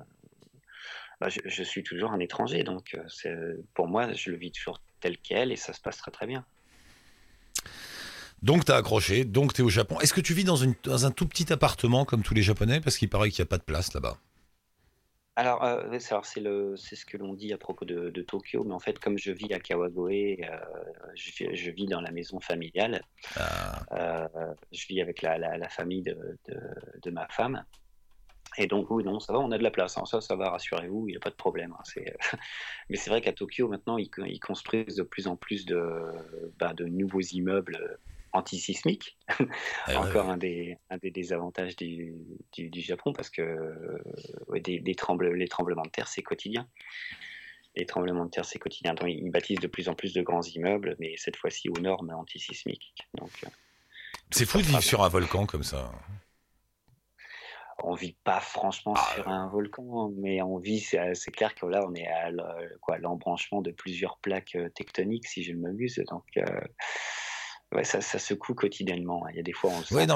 bah, 1.20 1.29
je, 1.29 1.62
suis 1.62 1.82
toujours 1.82 2.12
un 2.12 2.20
étranger 2.20 2.62
donc 2.62 2.97
euh, 3.26 3.56
pour 3.75 3.87
moi 3.87 4.12
je 4.14 4.31
le 4.31 4.38
vis 4.38 4.52
toujours 4.52 4.81
tel 5.00 5.19
quel 5.19 5.52
et 5.52 5.56
ça 5.56 5.75
se 5.75 5.81
passe 5.81 5.99
très 5.99 6.11
très 6.11 6.26
bien 6.26 6.47
donc 8.43 8.65
t'as 8.65 8.77
accroché, 8.77 9.25
donc 9.25 9.53
t'es 9.53 9.63
au 9.63 9.69
Japon. 9.69 9.99
Est-ce 10.01 10.15
que 10.15 10.21
tu 10.21 10.35
vis 10.35 10.45
dans, 10.45 10.57
une, 10.57 10.75
dans, 10.85 11.05
un 11.05 11.11
tout 11.11 11.27
petit 11.27 11.53
appartement 11.53 12.05
comme 12.05 12.23
tous 12.23 12.35
les 12.35 12.43
Japonais? 12.43 12.81
Parce 12.81 12.97
qu'il 12.97 13.09
paraît 13.09 13.31
qu'il 13.31 13.43
n'y 13.43 13.49
a 13.49 13.51
pas 13.51 13.59
de 13.59 13.63
place 13.63 13.93
là-bas. 13.93 14.17
Alors, 15.37 15.65
euh, 15.65 15.99
c'est 15.99 16.97
ce 16.97 17.07
que 17.07 17.17
l'on 17.17 17.35
dit 17.35 17.53
à 17.53 17.59
propos 17.59 17.85
de, 17.85 18.23
Tokyo, 18.23 18.65
mais 18.65 18.75
en 18.75 18.79
fait, 18.79 18.99
comme 18.99 19.17
je 19.17 19.33
vis 19.33 19.53
à 19.55 19.61
Kawagoe, 19.61 20.11
euh, 20.11 20.59
je, 21.15 21.71
vis 21.71 21.87
dans 21.87 22.01
la 22.01 22.11
maison 22.11 22.41
familiale. 22.41 23.03
Ah. 23.37 23.83
Euh, 23.93 24.55
je 24.73 24.87
vis 24.87 25.01
avec 25.01 25.23
la, 25.23 25.39
la, 25.39 25.69
famille 25.69 26.03
de, 26.03 26.39
de, 27.03 27.11
ma 27.11 27.27
femme. 27.29 27.65
Et 28.59 28.67
donc, 28.67 28.91
oui, 28.91 29.05
non, 29.05 29.21
ça 29.21 29.33
va, 29.33 29.39
on 29.39 29.51
a 29.53 29.57
de 29.57 29.63
la 29.63 29.71
place. 29.71 29.97
Hein. 29.97 30.05
ça, 30.05 30.21
ça 30.21 30.37
va, 30.37 30.51
rassurez-vous, 30.51 31.09
il 31.09 31.13
n'y 31.13 31.17
a 31.17 31.21
pas 31.21 31.31
de 31.31 31.37
problème. 31.37 31.75
Hein. 31.79 32.03
Mais 32.91 32.97
c'est 32.97 33.09
vrai 33.09 33.21
qu'à 33.21 33.33
Tokyo, 33.33 33.69
maintenant, 33.69 33.97
ils, 33.97 34.11
ils, 34.27 34.41
construisent 34.41 34.97
de 34.97 35.05
plus 35.05 35.27
en 35.27 35.37
plus 35.37 35.65
de, 35.65 36.03
bah, 36.59 36.75
de 36.75 36.85
nouveaux 36.85 37.21
immeubles 37.21 37.99
antisismique. 38.32 39.19
Ah 39.87 40.00
Encore 40.00 40.29
un, 40.29 40.37
des, 40.37 40.77
un 40.91 40.99
des 40.99 41.11
désavantages 41.11 41.77
du, 41.77 42.15
du, 42.53 42.81
Japon 42.81 43.12
parce 43.12 43.31
que 43.31 44.00
des, 44.61 44.81
des 44.81 44.97
les 45.35 45.49
tremblements 45.49 45.82
de 45.82 45.91
terre, 45.91 46.09
c'est 46.09 46.23
quotidien. 46.23 46.69
Les 47.77 47.87
tremblements 47.87 48.25
de 48.25 48.31
terre, 48.31 48.44
c'est 48.44 48.59
quotidien. 48.59 48.94
Donc, 48.94 49.09
ils 49.09 49.31
bâtissent 49.31 49.61
de 49.61 49.69
plus 49.69 49.88
en 49.88 49.94
plus 49.94 50.12
de 50.12 50.23
grands 50.23 50.43
immeubles, 50.43 50.97
mais 50.99 51.15
cette 51.17 51.37
fois-ci 51.37 51.69
aux 51.69 51.81
normes 51.81 52.11
antisismiques. 52.11 52.94
Donc, 53.15 53.31
euh, 53.44 53.49
c'est 54.31 54.47
fou 54.47 54.59
de 54.59 54.65
vivre 54.65 54.83
sur 54.83 55.03
un 55.03 55.09
volcan 55.09 55.47
comme 55.47 55.62
ça. 55.62 55.93
On 57.83 57.94
vit 57.94 58.17
pas 58.25 58.41
franchement 58.41 58.94
ah, 58.97 59.15
sur 59.15 59.29
un 59.29 59.49
volcan, 59.49 60.12
mais 60.19 60.43
on 60.43 60.59
vit, 60.59 60.81
c'est 60.81 61.31
clair 61.31 61.55
que 61.55 61.65
là, 61.67 61.87
on 61.88 61.94
est 61.94 62.06
à 62.06 62.31
l'embranchement 62.99 63.62
de 63.62 63.71
plusieurs 63.71 64.19
plaques 64.19 64.56
euh, 64.56 64.69
tectoniques, 64.69 65.26
si 65.26 65.43
je 65.43 65.53
ne 65.53 65.61
m'abuse. 65.61 66.03
Donc, 66.11 66.26
euh, 66.37 66.61
ouais, 67.75 67.85
ça, 67.85 68.01
ça 68.01 68.19
secoue 68.19 68.55
quotidiennement. 68.55 69.27
Il 69.31 69.37
y 69.37 69.41
a 69.41 69.43
des 69.43 69.53
fois, 69.53 69.71
on 69.71 69.83
se 69.83 69.95
ouais, 69.95 70.07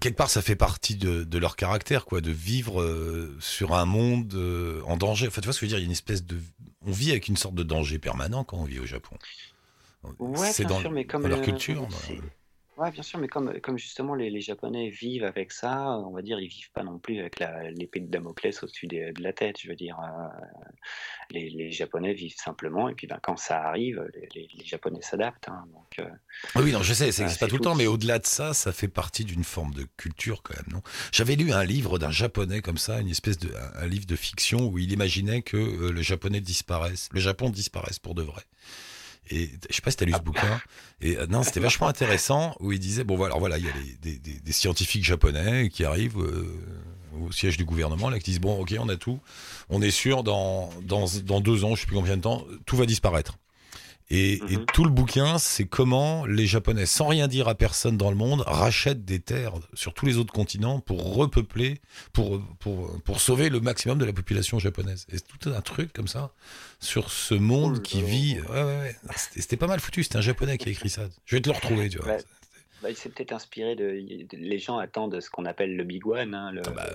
Quelque 0.00 0.16
part, 0.16 0.30
ça 0.30 0.42
fait 0.42 0.56
partie 0.56 0.96
de, 0.96 1.24
de, 1.24 1.38
leur 1.38 1.56
caractère, 1.56 2.04
quoi, 2.04 2.20
de 2.20 2.30
vivre 2.30 2.80
euh, 2.80 3.36
sur 3.40 3.74
un 3.74 3.84
monde 3.84 4.34
euh, 4.34 4.82
en 4.86 4.96
danger. 4.96 5.28
Enfin, 5.28 5.40
tu 5.40 5.46
vois 5.46 5.52
ce 5.52 5.60
que 5.60 5.66
je 5.66 5.70
veux 5.72 5.76
dire 5.76 5.78
Il 5.78 5.82
y 5.82 5.84
a 5.84 5.86
une 5.86 5.92
espèce 5.92 6.24
de. 6.24 6.38
On 6.84 6.92
vit 6.92 7.10
avec 7.10 7.28
une 7.28 7.36
sorte 7.36 7.54
de 7.54 7.62
danger 7.62 7.98
permanent 7.98 8.44
quand 8.44 8.58
on 8.58 8.64
vit 8.64 8.78
au 8.78 8.86
Japon. 8.86 9.16
Ouais, 10.18 10.52
c'est 10.52 10.64
dans, 10.64 10.80
sûr, 10.80 10.90
mais 10.90 11.04
comme 11.04 11.26
leur 11.26 11.42
culture. 11.42 11.88
Ouais, 12.76 12.90
bien 12.90 13.02
sûr, 13.02 13.18
mais 13.18 13.28
comme, 13.28 13.58
comme 13.60 13.78
justement 13.78 14.14
les, 14.14 14.28
les, 14.28 14.42
Japonais 14.42 14.90
vivent 14.90 15.24
avec 15.24 15.50
ça, 15.50 15.98
on 15.98 16.10
va 16.10 16.20
dire, 16.20 16.38
ils 16.38 16.48
vivent 16.48 16.70
pas 16.72 16.82
non 16.82 16.98
plus 16.98 17.20
avec 17.20 17.42
l'épée 17.74 18.00
de 18.00 18.10
Damoclès 18.10 18.62
au-dessus 18.62 18.86
de, 18.86 19.14
la 19.18 19.32
tête. 19.32 19.58
Je 19.58 19.68
veux 19.68 19.76
dire, 19.76 19.98
euh, 19.98 20.28
les, 21.30 21.48
les, 21.48 21.72
Japonais 21.72 22.12
vivent 22.12 22.36
simplement, 22.36 22.90
et 22.90 22.94
puis 22.94 23.06
ben, 23.06 23.18
quand 23.22 23.38
ça 23.38 23.62
arrive, 23.62 24.06
les, 24.34 24.46
les 24.52 24.64
Japonais 24.64 25.00
s'adaptent. 25.00 25.48
Hein, 25.48 25.64
donc, 25.72 26.06
euh, 26.06 26.10
oui, 26.56 26.70
non, 26.70 26.82
je 26.82 26.92
sais, 26.92 27.12
ça 27.12 27.22
n'existe 27.22 27.40
pas 27.40 27.48
tout 27.48 27.56
le 27.56 27.62
temps, 27.62 27.74
mais 27.74 27.86
au-delà 27.86 28.18
de 28.18 28.26
ça, 28.26 28.52
ça 28.52 28.72
fait 28.72 28.88
partie 28.88 29.24
d'une 29.24 29.44
forme 29.44 29.72
de 29.72 29.86
culture 29.96 30.42
quand 30.42 30.54
même, 30.56 30.66
non? 30.70 30.82
J'avais 31.12 31.36
lu 31.36 31.52
un 31.52 31.64
livre 31.64 31.98
d'un 31.98 32.10
Japonais 32.10 32.60
comme 32.60 32.78
ça, 32.78 33.00
une 33.00 33.08
espèce 33.08 33.38
de 33.38 33.50
un, 33.76 33.86
livre 33.86 34.06
de 34.06 34.16
fiction 34.16 34.68
où 34.68 34.78
il 34.78 34.92
imaginait 34.92 35.40
que 35.40 35.56
euh, 35.56 35.92
le 35.92 36.02
Japonais 36.02 36.42
disparaisse, 36.42 37.08
le 37.12 37.20
Japon 37.20 37.48
disparaisse 37.48 37.98
pour 37.98 38.14
de 38.14 38.22
vrai. 38.22 38.42
Et 39.30 39.50
je 39.68 39.74
sais 39.74 39.82
pas 39.82 39.90
si 39.90 39.96
tu 39.96 40.04
as 40.04 40.06
lu 40.06 40.12
ce 40.12 40.20
bouquin. 40.20 40.60
Et 41.00 41.16
euh, 41.16 41.26
non, 41.26 41.42
c'était 41.42 41.60
vachement 41.60 41.88
intéressant 41.88 42.56
où 42.60 42.72
il 42.72 42.78
disait 42.78 43.04
bon 43.04 43.16
voilà, 43.16 43.32
alors 43.32 43.40
voilà, 43.40 43.58
il 43.58 43.64
y 43.64 43.68
a 43.68 43.72
des, 44.02 44.18
des, 44.18 44.40
des, 44.40 44.52
scientifiques 44.52 45.04
japonais 45.04 45.68
qui 45.68 45.84
arrivent 45.84 46.18
euh, 46.20 46.46
au 47.20 47.32
siège 47.32 47.56
du 47.56 47.64
gouvernement 47.64 48.10
là 48.10 48.18
qui 48.18 48.30
disent 48.30 48.40
bon 48.40 48.58
ok 48.60 48.74
on 48.78 48.88
a 48.88 48.96
tout, 48.96 49.20
on 49.68 49.82
est 49.82 49.90
sûr 49.90 50.22
dans 50.22 50.70
dans 50.82 51.06
dans 51.24 51.40
deux 51.40 51.64
ans, 51.64 51.74
je 51.74 51.80
sais 51.80 51.86
plus 51.86 51.96
combien 51.96 52.16
de 52.16 52.22
temps, 52.22 52.44
tout 52.66 52.76
va 52.76 52.86
disparaître. 52.86 53.38
Et, 54.08 54.40
mhm. 54.40 54.66
tout 54.66 54.84
le 54.84 54.90
bouquin, 54.90 55.38
c'est 55.38 55.64
comment 55.64 56.26
les 56.26 56.46
Japonais, 56.46 56.86
sans 56.86 57.08
rien 57.08 57.26
dire 57.26 57.48
à 57.48 57.54
personne 57.54 57.96
dans 57.96 58.10
le 58.10 58.16
monde, 58.16 58.42
rachètent 58.46 59.04
des 59.04 59.18
terres 59.18 59.54
sur 59.74 59.94
tous 59.94 60.06
les 60.06 60.16
autres 60.16 60.32
continents 60.32 60.80
pour 60.80 61.14
repeupler, 61.14 61.80
pour, 62.12 62.40
pour, 62.60 63.02
pour 63.02 63.20
sauver 63.20 63.48
le 63.48 63.60
maximum 63.60 63.98
de 63.98 64.04
la 64.04 64.12
population 64.12 64.58
japonaise. 64.58 65.06
Et 65.10 65.18
c'est 65.18 65.26
tout 65.38 65.50
un 65.50 65.60
truc 65.60 65.92
comme 65.92 66.08
ça 66.08 66.30
sur 66.78 67.10
ce 67.10 67.34
monde 67.34 67.82
qui 67.82 68.02
vit. 68.02 68.38
Ouais, 68.48 68.62
ouais, 68.62 68.78
ouais. 68.78 68.96
C'était 69.16 69.56
pas 69.56 69.66
mal 69.66 69.80
foutu. 69.80 70.04
C'était 70.04 70.18
un 70.18 70.22
Japonais 70.22 70.58
qui 70.58 70.68
a 70.68 70.72
écrit 70.72 70.90
ça. 70.90 71.02
Je 71.24 71.36
vais 71.36 71.42
te 71.42 71.48
le 71.48 71.54
retrouver, 71.54 71.88
tu 71.88 71.98
vois. 71.98 72.18
Bah, 72.86 72.92
il 72.92 72.96
s'est 72.96 73.08
peut-être 73.08 73.32
inspiré 73.32 73.74
de, 73.74 74.28
Les 74.30 74.58
gens 74.60 74.78
attendent 74.78 75.18
ce 75.20 75.28
qu'on 75.28 75.44
appelle 75.44 75.74
le 75.74 75.82
Big 75.82 76.06
One, 76.06 76.36
hein, 76.36 76.52
ah 76.64 76.70
bah, 76.70 76.88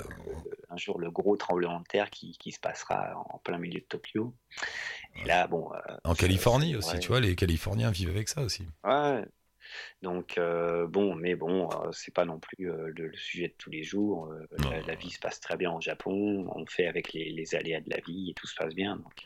un 0.70 0.78
jour 0.78 0.98
le 0.98 1.12
gros 1.12 1.36
tremblement 1.36 1.82
de 1.82 1.84
terre 1.84 2.10
qui, 2.10 2.32
qui, 2.38 2.54
se 2.54 2.62
passera 2.62 3.12
en 3.30 3.40
plein 3.40 3.58
milieu 3.58 3.82
de 3.82 3.86
Tokyo. 3.86 4.34
Et 5.18 5.26
là, 5.26 5.48
bon. 5.48 5.70
Euh, 5.74 5.98
en 6.06 6.16
Californie 6.16 6.78
aussi, 6.78 6.98
tu 7.00 7.10
vois, 7.10 7.20
les 7.20 7.36
Californiens 7.36 7.92
vivent 7.92 8.12
avec 8.12 8.30
ça 8.30 8.42
aussi. 8.42 8.66
Ouais. 8.86 9.26
Donc 10.02 10.38
euh, 10.38 10.88
bon, 10.88 11.14
mais 11.14 11.36
bon, 11.36 11.70
euh, 11.70 11.92
c'est 11.92 12.14
pas 12.14 12.24
non 12.24 12.40
plus 12.40 12.72
le, 12.72 13.12
sujet 13.14 13.50
de 13.50 13.56
tous 13.58 13.70
les 13.70 13.84
jours. 13.84 14.34
La, 14.88 14.96
vie 14.96 15.12
se 15.12 15.20
passe 15.20 15.42
très 15.42 15.58
bien 15.58 15.74
au 15.74 15.82
Japon. 15.82 16.50
On 16.56 16.66
fait 16.68 16.88
avec 16.88 17.12
les, 17.12 17.32
les, 17.32 17.54
aléas 17.54 17.82
de 17.82 17.90
la 17.90 18.00
vie 18.00 18.30
et 18.30 18.34
tout 18.34 18.48
se 18.48 18.56
passe 18.56 18.74
bien. 18.74 18.96
Donc. 18.96 19.26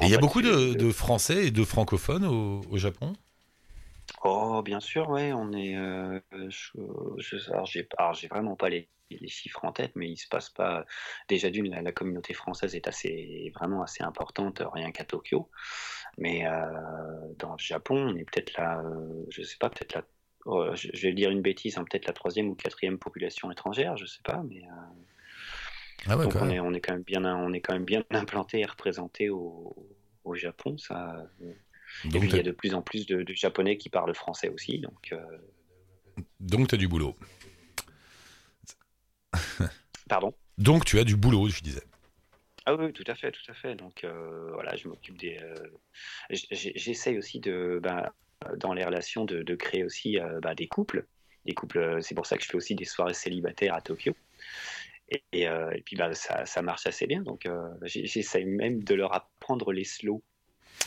Et 0.00 0.04
il 0.04 0.10
y 0.10 0.14
a 0.14 0.18
beaucoup 0.18 0.42
de, 0.42 0.74
de, 0.74 0.92
Français 0.92 1.48
et 1.48 1.50
de 1.50 1.64
francophones 1.64 2.24
au, 2.24 2.60
au 2.70 2.78
Japon? 2.78 3.14
Oh, 4.22 4.62
bien 4.62 4.80
sûr, 4.80 5.08
ouais, 5.10 5.32
on 5.32 5.52
est. 5.52 5.76
Euh, 5.76 6.18
je, 6.48 7.50
alors, 7.50 7.66
j'ai, 7.66 7.86
j'ai 8.14 8.28
vraiment 8.28 8.56
pas 8.56 8.68
les, 8.68 8.88
les, 9.10 9.28
chiffres 9.28 9.64
en 9.64 9.72
tête, 9.72 9.92
mais 9.96 10.08
il 10.10 10.16
se 10.16 10.28
passe 10.28 10.50
pas. 10.50 10.84
Déjà 11.28 11.50
d'une, 11.50 11.74
la, 11.74 11.92
communauté 11.92 12.34
française 12.34 12.74
est 12.74 12.88
assez, 12.88 13.52
vraiment 13.54 13.82
assez 13.82 14.02
importante, 14.02 14.62
rien 14.72 14.92
qu'à 14.92 15.04
Tokyo. 15.04 15.50
Mais 16.16 16.46
euh, 16.46 16.52
dans 17.38 17.52
le 17.52 17.58
Japon, 17.58 17.96
on 17.96 18.16
est 18.16 18.24
peut-être 18.24 18.56
là, 18.56 18.80
euh, 18.80 19.24
je 19.30 19.42
sais 19.42 19.56
pas, 19.58 19.68
peut-être 19.68 19.94
là. 19.94 20.02
Oh, 20.46 20.74
je, 20.74 20.90
vais 21.06 21.14
dire 21.14 21.30
une 21.30 21.40
bêtise, 21.40 21.78
hein, 21.78 21.84
peut-être 21.90 22.06
la 22.06 22.12
troisième 22.12 22.50
ou 22.50 22.54
quatrième 22.54 22.98
population 22.98 23.50
étrangère, 23.50 23.96
je 23.96 24.04
sais 24.04 24.22
pas, 24.22 24.42
mais. 24.48 24.62
Ah 26.06 26.16
donc 26.16 26.34
on 26.36 26.50
est, 26.50 26.60
on 26.60 26.74
est 26.74 26.80
quand 26.80 26.92
même 26.92 27.02
bien, 27.02 27.24
on 27.24 27.54
est 27.54 27.62
quand 27.62 27.72
même 27.72 27.86
bien 27.86 28.04
implanté 28.10 28.60
et 28.60 28.66
représenté 28.66 29.30
au, 29.30 29.74
au 30.24 30.34
Japon. 30.34 30.76
Ça, 30.76 31.26
donc, 32.04 32.24
il 32.24 32.36
y 32.36 32.40
a 32.40 32.42
de 32.42 32.50
plus 32.50 32.74
en 32.74 32.82
plus 32.82 33.06
de, 33.06 33.24
Japonais 33.32 33.76
qui 33.76 33.88
parlent 33.88 34.14
français 34.14 34.48
aussi. 34.48 34.78
Donc, 34.78 35.14
donc 36.40 36.68
tu 36.68 36.74
as 36.74 36.78
du 36.78 36.88
boulot. 36.88 37.16
Pardon? 40.08 40.34
Donc 40.58 40.84
tu 40.84 40.98
as 40.98 41.04
du 41.04 41.16
boulot, 41.16 41.48
je 41.48 41.60
disais. 41.62 41.82
Ah 42.66 42.74
oui, 42.74 42.92
tout 42.92 43.04
à 43.06 43.14
fait, 43.14 43.30
tout 43.30 43.50
à 43.50 43.54
fait. 43.54 43.74
Donc 43.74 44.06
voilà, 44.52 44.76
je 44.76 44.88
m'occupe 44.88 45.18
des. 45.18 45.38
J'essaye 46.30 47.18
aussi 47.18 47.40
de, 47.40 47.80
bah, 47.82 48.12
dans 48.56 48.72
les 48.72 48.84
relations, 48.84 49.24
de, 49.24 49.54
créer 49.54 49.84
aussi 49.84 50.18
bah, 50.42 50.54
des 50.54 50.68
couples. 50.68 51.06
Des 51.46 51.54
couples. 51.54 52.02
C'est 52.02 52.14
pour 52.14 52.26
ça 52.26 52.36
que 52.36 52.44
je 52.44 52.48
fais 52.48 52.56
aussi 52.56 52.74
des 52.74 52.84
soirées 52.84 53.14
célibataires 53.14 53.74
à 53.74 53.80
Tokyo. 53.80 54.14
Et, 55.32 55.46
puis 55.84 55.96
bah, 55.96 56.14
ça, 56.14 56.46
ça, 56.46 56.62
marche 56.62 56.86
assez 56.86 57.06
bien. 57.06 57.22
Donc 57.22 57.48
j'essaye 57.82 58.44
même 58.44 58.82
de 58.82 58.94
leur 58.94 59.14
apprendre 59.14 59.72
les 59.72 59.84
slows 59.84 60.22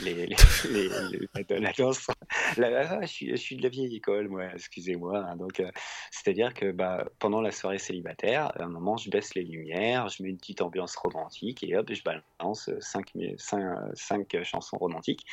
les, 0.03 0.27
la 1.49 1.71
danse. 1.73 2.07
je, 2.55 3.05
suis, 3.05 3.29
je, 3.31 3.35
suis, 3.35 3.55
de 3.55 3.63
la 3.63 3.69
vieille 3.69 3.95
école, 3.95 4.27
moi, 4.27 4.45
excusez-moi. 4.53 5.17
Hein. 5.17 5.35
donc, 5.35 5.59
euh, 5.59 5.69
c'est-à-dire 6.11 6.53
que 6.53 6.71
bah, 6.71 7.05
pendant 7.19 7.41
la 7.41 7.51
soirée 7.51 7.79
célibataire, 7.79 8.51
à 8.59 8.63
un 8.63 8.69
moment, 8.69 8.97
je 8.97 9.09
baisse 9.09 9.35
les 9.35 9.43
lumières, 9.43 10.07
je 10.09 10.23
mets 10.23 10.29
une 10.29 10.37
petite 10.37 10.61
ambiance 10.61 10.95
romantique 10.95 11.63
et 11.63 11.75
hop, 11.75 11.91
je 11.91 12.03
balance 12.03 12.69
5 12.79 13.13
cinq, 13.95 14.43
chansons 14.43 14.77
romantiques. 14.77 15.25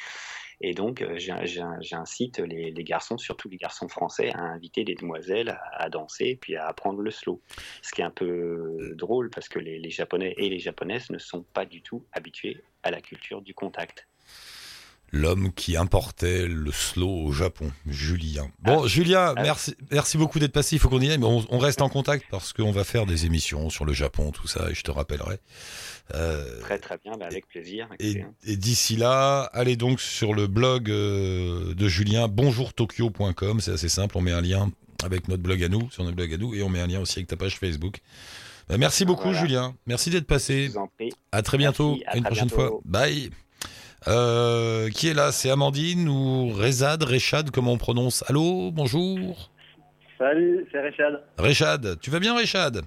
Et 0.60 0.72
donc, 0.72 1.02
euh, 1.02 1.18
j'incite 1.18 2.38
les, 2.38 2.70
les, 2.70 2.84
garçons, 2.84 3.18
surtout 3.18 3.48
les 3.48 3.56
garçons 3.56 3.88
français, 3.88 4.30
à 4.34 4.40
inviter 4.40 4.84
les 4.84 4.94
demoiselles 4.94 5.58
à, 5.72 5.90
danser 5.90 6.38
puis 6.40 6.56
à 6.56 6.66
apprendre 6.66 7.00
le 7.00 7.10
slow. 7.10 7.42
Ce 7.82 7.92
qui 7.92 8.02
est 8.02 8.04
un 8.04 8.10
peu 8.10 8.94
drôle 8.94 9.30
parce 9.30 9.48
que 9.48 9.58
les, 9.58 9.78
les 9.78 9.90
Japonais 9.90 10.34
et 10.36 10.48
les 10.48 10.60
Japonaises 10.60 11.10
ne 11.10 11.18
sont 11.18 11.42
pas 11.42 11.66
du 11.66 11.82
tout 11.82 12.04
habitués 12.12 12.62
à 12.82 12.90
la 12.90 13.00
culture 13.00 13.42
du 13.42 13.54
contact 13.54 14.06
l'homme 15.14 15.52
qui 15.52 15.76
importait 15.76 16.46
le 16.46 16.72
slow 16.72 17.08
au 17.08 17.32
Japon, 17.32 17.70
Julien. 17.86 18.48
Bon, 18.60 18.82
ah. 18.84 18.86
Julien, 18.88 19.32
ah. 19.36 19.42
merci, 19.42 19.74
merci 19.90 20.18
beaucoup 20.18 20.40
d'être 20.40 20.52
passé. 20.52 20.76
Il 20.76 20.78
faut 20.80 20.88
qu'on 20.88 21.00
y 21.00 21.08
aille, 21.08 21.18
mais 21.18 21.26
on, 21.26 21.58
reste 21.58 21.80
en 21.82 21.88
contact 21.88 22.26
parce 22.30 22.52
qu'on 22.52 22.72
va 22.72 22.84
faire 22.84 23.06
des 23.06 23.24
émissions 23.24 23.70
sur 23.70 23.84
le 23.84 23.92
Japon, 23.92 24.32
tout 24.32 24.48
ça, 24.48 24.70
et 24.70 24.74
je 24.74 24.82
te 24.82 24.90
rappellerai. 24.90 25.38
Euh, 26.14 26.60
très 26.60 26.78
très 26.78 26.98
bien, 26.98 27.12
bah, 27.16 27.26
avec 27.26 27.46
plaisir. 27.46 27.88
Et, 28.00 28.24
d'ici 28.56 28.96
là, 28.96 29.42
allez 29.52 29.76
donc 29.76 30.00
sur 30.00 30.34
le 30.34 30.48
blog 30.48 30.90
euh, 30.90 31.74
de 31.74 31.88
Julien, 31.88 32.26
bonjourtokyo.com, 32.26 33.60
c'est 33.60 33.72
assez 33.72 33.88
simple, 33.88 34.18
on 34.18 34.20
met 34.20 34.32
un 34.32 34.42
lien 34.42 34.70
avec 35.04 35.28
notre 35.28 35.42
blog 35.42 35.62
à 35.62 35.68
nous, 35.68 35.88
sur 35.90 36.02
notre 36.02 36.16
blog 36.16 36.34
à 36.34 36.36
nous, 36.36 36.54
et 36.54 36.62
on 36.62 36.68
met 36.68 36.80
un 36.80 36.86
lien 36.88 37.00
aussi 37.00 37.20
avec 37.20 37.28
ta 37.28 37.36
page 37.36 37.58
Facebook. 37.58 38.00
Bah, 38.68 38.78
merci 38.78 39.04
beaucoup 39.04 39.32
Julien, 39.32 39.76
merci 39.86 40.10
d'être 40.10 40.26
passé. 40.26 40.72
À 41.30 41.42
très 41.42 41.58
bientôt, 41.58 41.98
à 42.06 42.16
une 42.16 42.24
prochaine 42.24 42.50
fois. 42.50 42.70
Bye. 42.84 43.30
Euh, 44.06 44.90
qui 44.90 45.08
est 45.08 45.14
là? 45.14 45.32
C'est 45.32 45.50
Amandine 45.50 46.08
ou 46.08 46.50
Rezad, 46.50 47.02
Rechad, 47.02 47.50
comment 47.50 47.72
on 47.72 47.78
prononce? 47.78 48.22
Allô, 48.28 48.70
bonjour 48.70 49.50
Salut, 50.18 50.66
c'est 50.70 50.80
Rechad. 50.80 51.22
Rechad, 51.38 51.98
tu 52.00 52.10
vas 52.10 52.20
bien 52.20 52.36
Rechad 52.36 52.82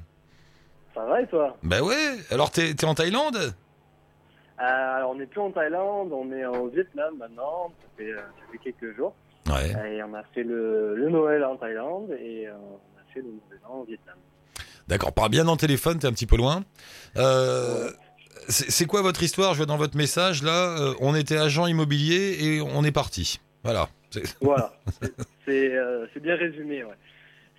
Ça 0.94 1.04
va 1.06 1.22
et 1.22 1.28
toi? 1.28 1.58
Ben 1.64 1.82
ouais, 1.82 2.18
alors 2.30 2.52
t'es 2.52 2.70
es 2.70 2.86
en 2.86 2.94
Thaïlande? 2.94 3.36
Euh, 3.38 4.64
Alors 4.64 5.12
on 5.12 5.16
n'est 5.16 5.26
plus 5.26 5.42
en 5.42 5.52
Thaïlande, 5.52 6.12
on 6.12 6.32
est 6.32 6.46
au 6.46 6.68
Vietnam 6.70 7.16
maintenant, 7.18 7.72
ça 7.82 7.88
fait, 7.98 8.12
euh, 8.12 8.18
ça 8.18 8.52
fait 8.52 8.58
quelques 8.60 8.96
jours. 8.96 9.14
Ouais. 9.50 9.72
Et 9.96 10.04
on 10.04 10.14
a 10.14 10.24
fait 10.34 10.44
le, 10.44 10.96
le, 10.96 11.10
Noël 11.10 11.44
en 11.44 11.56
Thaïlande 11.56 12.12
et 12.12 12.48
on 12.50 12.76
a 13.00 13.14
fait 13.14 13.22
le 13.22 13.28
Nouvel 13.28 13.60
An 13.68 13.80
au 13.80 13.86
Vietnam. 13.86 14.16
D'accord, 14.88 15.12
parle 15.14 15.30
bien 15.30 15.44
dans 15.44 15.54
le 15.54 15.58
téléphone, 15.58 16.00
t'es 16.00 16.08
un 16.08 16.14
petit 16.14 16.26
peu 16.26 16.38
loin. 16.38 16.64
Euh, 17.18 17.90
c'est 18.48 18.86
quoi 18.86 19.02
votre 19.02 19.24
histoire? 19.24 19.54
Je 19.54 19.58
vois 19.58 19.66
dans 19.66 19.78
votre 19.78 19.98
message 19.98 20.44
là, 20.44 20.78
euh, 20.80 20.94
on 21.00 21.16
était 21.16 21.38
agent 21.38 21.68
immobilier 21.68 22.38
et 22.40 22.62
on 22.62 22.84
est 22.84 22.92
parti. 22.92 23.40
Voilà. 23.64 23.90
Voilà. 24.42 24.74
Euh, 25.50 26.08
c'est 26.14 26.20
bien 26.22 26.36
résumé. 26.36 26.84
Ouais. 26.84 26.96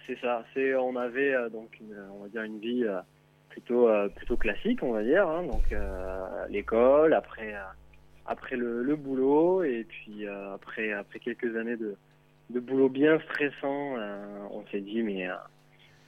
C'est 0.07 0.19
ça. 0.21 0.45
On 0.81 0.97
avait 0.97 1.35
euh, 1.35 1.49
donc 1.51 1.79
une, 1.81 1.95
on 2.15 2.23
va 2.23 2.29
dire 2.29 2.43
une 2.43 2.59
vie 2.59 2.85
plutôt 3.51 3.89
plutôt 4.17 4.37
classique, 4.37 4.83
on 4.83 4.93
va 4.93 5.03
dire. 5.03 5.29
Hein. 5.29 5.45
donc 5.45 5.75
l'école, 6.49 7.13
après 7.15 7.55
après 8.27 8.57
le, 8.57 8.97
boulot 8.97 9.63
et 9.63 9.87
puis 9.89 10.27
après 10.27 10.93
après 10.93 11.19
quelques 11.19 11.55
années 11.57 11.77
de 11.77 11.97
de 12.51 12.61
boulot 12.61 12.89
bien 12.89 13.21
stressant, 13.21 13.97
on 14.51 14.65
s'est 14.71 14.81
dit 14.81 15.03
mais 15.03 15.29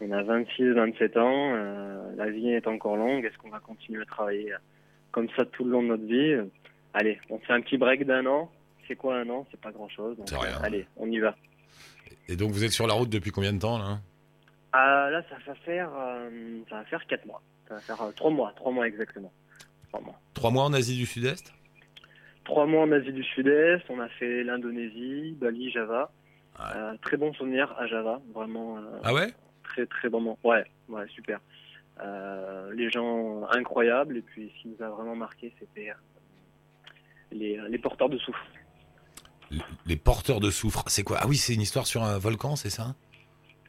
on 0.00 0.11
a 0.12 0.23
26, 0.23 0.73
27 0.73 1.16
ans, 1.16 1.52
la 2.16 2.30
vie 2.30 2.50
est 2.50 2.66
encore 2.66 2.97
longue, 2.97 3.25
est-ce 3.25 3.37
qu'on 3.38 3.50
va 3.50 3.61
continuer 3.61 4.02
à 4.02 4.07
travailler 4.07 4.54
comme 5.12 5.28
ça 5.37 5.45
tout 5.45 5.64
le 5.64 5.71
long 5.71 5.83
de 5.83 5.88
notre 5.88 6.04
vie? 6.04 6.37
Allez, 6.95 7.19
on 7.30 7.38
fait 7.38 7.52
un 7.52 7.61
petit 7.61 7.78
break 7.78 8.04
d'un 8.04 8.26
an. 8.26 8.50
C'est 8.88 8.97
quoi 8.97 9.16
un 9.16 9.28
an? 9.30 9.47
C'est 9.50 9.61
pas 9.61 9.71
grand-chose. 9.71 10.16
Allez, 10.62 10.87
on 10.97 11.11
y 11.11 11.19
va. 11.19 11.37
Et 12.28 12.37
donc 12.37 12.50
vous 12.50 12.64
êtes 12.64 12.73
sur 12.73 12.87
la 12.87 12.95
route 12.95 13.09
depuis 13.09 13.30
combien 13.30 13.52
de 13.52 13.59
temps 13.59 13.78
là? 13.78 14.00
Ah, 14.73 15.09
Là, 15.11 15.23
ça 15.28 15.37
va 15.47 15.54
faire 15.57 15.90
euh, 15.99 16.61
ça 16.69 16.76
va 16.76 16.85
faire 16.85 17.07
quatre 17.07 17.26
mois. 17.26 17.42
Ça 17.69 17.75
va 17.75 17.80
faire 17.80 17.97
3 18.14 18.30
euh, 18.30 18.35
mois, 18.35 18.52
trois 18.57 18.73
mois 18.73 18.87
exactement. 18.87 19.33
Trois 19.88 20.00
mois. 20.00 20.21
Trois 20.35 20.50
mois 20.50 20.64
en 20.64 20.73
Asie 20.73 20.97
du 20.97 21.07
Sud-Est? 21.07 21.52
Trois 22.45 22.66
mois 22.66 22.83
en 22.83 22.92
Asie 22.92 23.12
du 23.12 23.23
Sud-Est. 23.23 23.83
On 23.88 24.00
a 24.00 24.09
fait 24.09 24.42
l'Indonésie, 24.45 25.37
Bali, 25.40 25.71
Java. 25.71 26.11
Euh, 26.61 26.95
très 27.02 27.16
bon 27.16 27.33
souvenir 27.35 27.75
à 27.78 27.87
Java, 27.87 28.21
vraiment. 28.35 28.78
ah 29.02 29.14
ouais? 29.14 29.28
Très 29.71 29.87
très 29.87 30.09
bon. 30.09 30.37
Ouais, 30.43 30.65
ouais, 30.89 31.07
super. 31.15 31.39
Euh, 32.03 32.73
les 32.75 32.91
gens 32.91 33.45
incroyables. 33.50 34.17
Et 34.17 34.23
puis, 34.23 34.53
ce 34.57 34.62
qui 34.62 34.69
nous 34.69 34.85
a 34.85 34.89
vraiment 34.89 35.15
marqué, 35.15 35.53
c'était 35.61 35.91
euh, 35.91 35.95
les, 37.31 37.61
les, 37.69 37.79
porteurs 37.79 38.09
de 38.09 38.19
soufre. 38.19 38.45
Les, 39.87 39.97
porteurs 39.97 40.41
de 40.41 40.50
soufre, 40.50 40.85
c'est 40.89 41.05
quoi? 41.05 41.19
Ah 41.21 41.29
oui, 41.29 41.37
c'est 41.37 41.55
une 41.55 41.61
histoire 41.61 41.87
sur 41.87 42.03
un 42.03 42.19
volcan, 42.19 42.57
c'est 42.57 42.71
ça? 42.71 42.97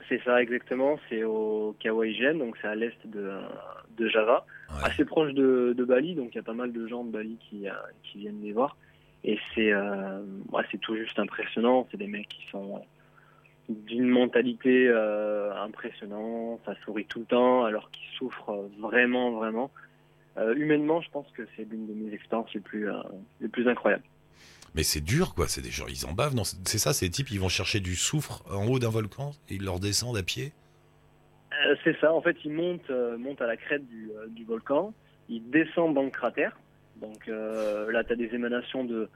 C'est 0.09 0.21
ça, 0.23 0.41
exactement. 0.41 0.99
C'est 1.07 1.23
au 1.23 1.75
Kawaïjen, 1.79 2.39
donc 2.39 2.57
c'est 2.61 2.67
à 2.67 2.75
l'est 2.75 2.97
de, 3.05 3.31
de 3.97 4.07
Java, 4.09 4.45
assez 4.83 5.05
proche 5.05 5.33
de, 5.33 5.73
de, 5.77 5.85
Bali. 5.85 6.15
Donc 6.15 6.29
il 6.31 6.35
y 6.35 6.39
a 6.39 6.43
pas 6.43 6.53
mal 6.53 6.73
de 6.73 6.87
gens 6.87 7.03
de 7.03 7.11
Bali 7.11 7.37
qui, 7.49 7.69
euh, 7.69 7.73
qui 8.03 8.19
viennent 8.19 8.41
les 8.41 8.53
voir. 8.53 8.75
Et 9.23 9.37
c'est 9.53 9.71
c'est 10.71 10.79
tout 10.79 10.95
juste 10.95 11.19
impressionnant. 11.19 11.87
C'est 11.91 11.97
des 11.97 12.07
mecs 12.07 12.27
qui 12.27 12.47
sont 12.49 12.81
d'une 13.85 14.07
mentalité 14.07 14.87
euh, 14.87 15.53
impressionnante, 15.61 16.61
ça 16.65 16.73
sourit 16.83 17.05
tout 17.05 17.19
le 17.19 17.25
temps 17.25 17.65
alors 17.65 17.89
qu'ils 17.91 18.09
souffrent 18.17 18.69
vraiment, 18.79 19.31
vraiment. 19.31 19.71
Euh, 20.37 20.55
humainement, 20.55 21.01
je 21.01 21.09
pense 21.11 21.27
que 21.31 21.43
c'est 21.55 21.69
l'une 21.69 21.87
de 21.87 21.93
mes 21.93 22.13
expériences 22.13 22.53
les 22.53 22.61
plus, 22.61 22.89
euh, 22.89 23.01
les 23.41 23.49
plus 23.49 23.67
incroyables. 23.67 24.03
Mais 24.73 24.83
c'est 24.83 25.01
dur, 25.01 25.35
quoi. 25.35 25.47
C'est 25.47 25.61
des 25.61 25.71
gens, 25.71 25.85
ils 25.87 26.05
en 26.05 26.13
bavent. 26.13 26.35
C'est 26.65 26.77
ça, 26.77 26.93
ces 26.93 27.09
types, 27.09 27.31
ils 27.31 27.39
vont 27.39 27.49
chercher 27.49 27.81
du 27.81 27.95
soufre 27.95 28.43
en 28.49 28.67
haut 28.67 28.79
d'un 28.79 28.89
volcan 28.89 29.31
et 29.49 29.55
ils 29.55 29.65
leur 29.65 29.79
descendent 29.79 30.17
à 30.17 30.23
pied? 30.23 30.53
c'est 31.83 31.95
ça. 31.99 32.11
En 32.11 32.21
fait, 32.21 32.37
ils 32.43 32.51
montent, 32.51 32.89
montent 33.19 33.41
à 33.41 33.45
la 33.45 33.55
crête 33.55 33.85
du, 33.87 34.09
du, 34.29 34.45
volcan, 34.45 34.95
ils 35.29 35.47
descendent 35.51 35.93
dans 35.93 36.01
le 36.01 36.09
cratère. 36.09 36.57
Donc 36.95 37.27
là, 37.27 38.03
tu 38.03 38.13
as 38.13 38.15
des 38.15 38.33
émanations 38.33 38.83
de, 38.83 39.09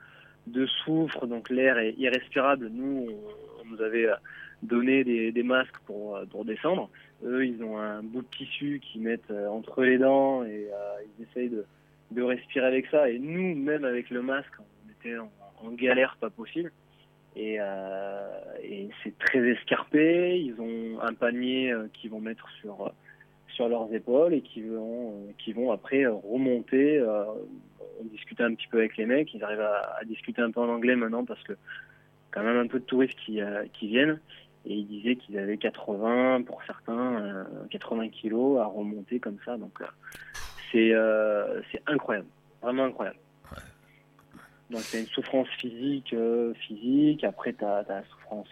de 0.48 0.66
soufre, 0.68 1.26
donc 1.26 1.50
l'air 1.50 1.80
est 1.80 1.94
irrespirable. 1.98 2.70
Nous, 2.72 3.08
on, 3.62 3.66
nous 3.66 3.82
avait 3.82 4.08
donner 4.64 5.04
des, 5.04 5.44
masques 5.44 5.78
pour, 5.86 6.16
euh, 6.16 6.26
pour 6.26 6.46
descendre. 6.46 6.90
Eux, 7.24 7.46
ils 7.46 7.64
ont 7.64 7.78
un 7.78 8.04
bout 8.04 8.22
de 8.22 8.28
tissu 8.28 8.82
qu'ils 8.82 9.02
mettent 9.02 9.32
euh, 9.32 9.48
entre 9.48 9.84
les 9.84 9.98
dents 9.98 10.44
et 10.44 10.70
euh, 10.72 11.04
ils 11.20 11.24
essayent 11.24 11.50
de, 11.50 11.66
de 12.12 12.22
respirer 12.22 12.66
avec 12.66 12.88
ça. 12.88 13.10
Et 13.10 13.20
nous, 13.20 13.56
même 13.56 13.86
avec 13.86 14.10
le 14.10 14.22
masque, 14.22 14.54
on 14.60 14.92
était 14.92 15.18
en, 15.18 15.72
galère 15.72 16.18
pas 16.20 16.30
possible. 16.30 16.72
Et, 17.36 17.58
et 18.64 18.90
c'est 19.04 19.18
très 19.18 19.40
escarpé. 19.40 20.40
Ils 20.40 20.56
ont 20.62 21.02
un 21.02 21.14
panier 21.14 21.74
qu'ils 21.92 22.12
vont 22.12 22.22
mettre 22.22 22.48
sur 22.62 22.94
sur 23.50 23.68
leurs 23.68 23.94
épaules 23.94 24.34
et 24.36 24.42
qui 24.42 24.62
vont 24.62 25.34
qui 25.38 25.52
vont 25.52 25.72
après 25.74 26.06
remonter. 26.06 27.02
on 27.02 28.06
discutait 28.06 28.44
un 28.44 28.54
petit 28.54 28.68
peu 28.68 28.78
avec 28.78 28.96
les 28.96 29.06
mecs. 29.06 29.34
Ils 29.34 29.44
arrivent 29.44 29.60
à, 29.60 29.98
à, 30.00 30.06
discuter 30.06 30.42
un 30.42 30.52
peu 30.52 30.62
en 30.62 30.70
anglais 30.70 30.96
maintenant 30.96 31.26
parce 31.26 31.44
que 31.44 31.54
quand 32.32 32.44
même 32.44 32.58
un 32.58 32.68
peu 32.68 32.80
de 32.80 32.86
touristes 32.86 33.20
qui 33.26 33.42
qui 33.74 33.88
viennent 33.88 34.20
et 34.66 34.74
ils 34.74 34.88
disaient 34.88 35.16
qu'ils 35.16 35.38
avaient 35.38 35.58
80 35.58 36.44
pour 36.44 36.62
certains 36.64 37.46
80 37.70 38.04
euh, 38.04 38.10
kilos 38.10 38.60
à 38.60 38.66
remonter 38.66 39.20
comme 39.20 39.38
ça. 39.46 39.58
Donc 39.58 39.80
euh, 39.82 39.86
c'est 40.72 40.94
euh, 40.94 41.62
c'est 41.72 41.82
incroyable. 41.88 42.28
Vraiment 42.62 42.86
incroyable. 42.86 43.20
Donc 44.72 44.82
c'est 44.82 45.02
une 45.02 45.08
souffrance 45.08 45.48
physique 45.60 46.16
physique. 46.68 47.24
Après 47.24 47.54
tu 47.54 47.64
as, 47.64 47.86
la 47.88 48.04
souffrance 48.06 48.50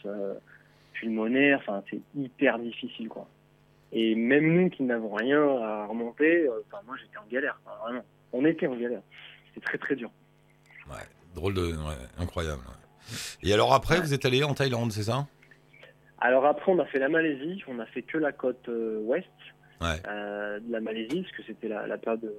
pulmonaire. 0.93 1.59
Enfin 1.59 1.83
c'est 1.89 2.01
hyper 2.15 2.59
difficile 2.59 3.09
quoi. 3.09 3.27
Et 3.91 4.15
même 4.15 4.53
nous 4.53 4.69
qui 4.69 4.83
n'avons 4.83 5.13
rien 5.13 5.41
à 5.41 5.85
remonter 5.87 6.47
moi 6.85 6.95
j'étais 7.01 7.17
en 7.17 7.25
galère 7.31 7.59
vraiment. 7.83 8.03
On 8.31 8.45
était 8.45 8.67
en 8.67 8.75
galère. 8.75 9.01
C'était 9.47 9.65
très 9.65 9.77
très 9.79 9.95
dur. 9.95 10.11
Ouais. 10.87 11.07
Drôle 11.33 11.55
de 11.55 11.73
incroyable 12.19 12.61
et 13.41 13.53
alors 13.53 13.73
après 13.73 13.99
vous 13.99 14.13
êtes 14.13 14.25
allé 14.25 14.43
en 14.43 14.53
Thaïlande 14.53 14.91
c'est 14.91 15.03
ça? 15.03 15.27
Alors 16.23 16.45
après, 16.45 16.71
on 16.71 16.79
a 16.79 16.85
fait 16.85 16.99
la 16.99 17.09
Malaisie, 17.09 17.61
on 17.67 17.79
a 17.79 17.85
fait 17.85 18.01
que 18.01 18.17
la 18.17 18.31
côte 18.31 18.69
euh, 18.69 18.97
ouest 19.01 19.27
euh, 19.81 20.57
de 20.61 20.71
la 20.71 20.79
Malaisie, 20.79 21.21
parce 21.21 21.35
que 21.35 21.43
c'était 21.45 21.67
la, 21.67 21.85
la 21.85 21.97
période 21.97 22.21
de 22.21 22.33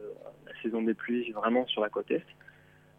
la 0.46 0.62
saison 0.62 0.80
des 0.80 0.94
pluies 0.94 1.30
vraiment 1.32 1.66
sur 1.66 1.82
la 1.82 1.90
côte 1.90 2.10
est. 2.10 2.24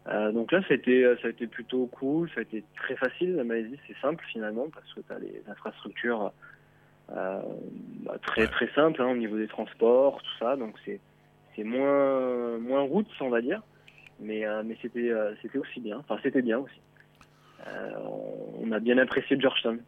Euh, 0.06 0.30
donc 0.30 0.52
là, 0.52 0.60
c'était, 0.68 1.04
ça 1.20 1.26
a 1.26 1.30
été 1.30 1.48
plutôt 1.48 1.86
cool, 1.86 2.30
ça 2.30 2.38
a 2.38 2.42
été 2.42 2.62
très 2.76 2.94
facile. 2.94 3.34
La 3.34 3.42
Malaisie, 3.42 3.80
c'est 3.88 3.96
simple 4.00 4.24
finalement 4.30 4.68
parce 4.72 4.94
que 4.94 5.00
tu 5.00 5.12
as 5.12 5.18
les 5.18 5.42
infrastructures 5.48 6.32
euh, 7.10 7.40
bah, 8.04 8.18
très 8.22 8.46
très 8.46 8.68
simples 8.68 9.02
hein, 9.02 9.08
au 9.08 9.16
niveau 9.16 9.36
des 9.36 9.48
transports, 9.48 10.22
tout 10.22 10.38
ça. 10.38 10.54
Donc 10.54 10.76
c'est 10.84 11.00
c'est 11.56 11.64
moins 11.64 12.58
moins 12.58 12.82
route, 12.82 13.10
on 13.20 13.30
va 13.30 13.40
dire, 13.40 13.60
mais 14.20 14.46
euh, 14.46 14.62
mais 14.64 14.78
c'était 14.80 15.10
c'était 15.42 15.58
aussi 15.58 15.80
bien. 15.80 15.98
Enfin, 15.98 16.20
c'était 16.22 16.42
bien 16.42 16.58
aussi. 16.58 16.80
on 18.60 18.70
a 18.70 18.78
bien 18.78 18.98
apprécié 18.98 19.36
Georgetown. 19.40 19.80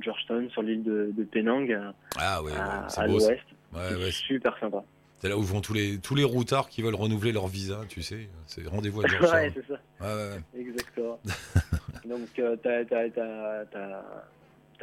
Georgetown 0.00 0.48
sur 0.50 0.62
l'île 0.62 0.84
de, 0.84 1.10
de, 1.16 1.24
Penang 1.24 1.92
ah, 2.18 2.42
ouais, 2.42 2.52
à, 2.52 3.06
l'ouest. 3.06 3.42
Ouais, 3.74 4.10
super 4.10 4.56
sympa. 4.58 4.84
C'est 5.18 5.28
là 5.28 5.38
où 5.38 5.42
vont 5.42 5.60
tous 5.60 5.72
les, 5.72 5.98
tous 5.98 6.14
les 6.14 6.24
routards 6.24 6.68
qui 6.68 6.82
veulent 6.82 6.94
renouveler 6.94 7.32
leur 7.32 7.46
visa, 7.48 7.80
tu 7.88 8.02
sais. 8.02 8.28
C'est 8.46 8.66
rendez-vous 8.66 9.02
à 9.02 9.06
Georgetown. 9.08 9.34
ouais, 9.34 9.52
c'est 9.54 9.66
ça. 9.66 9.80
Ouais, 10.00 10.40
Exactement. 10.60 11.18
Donc, 12.04 12.38
euh, 12.38 12.56
t'as, 12.62 12.84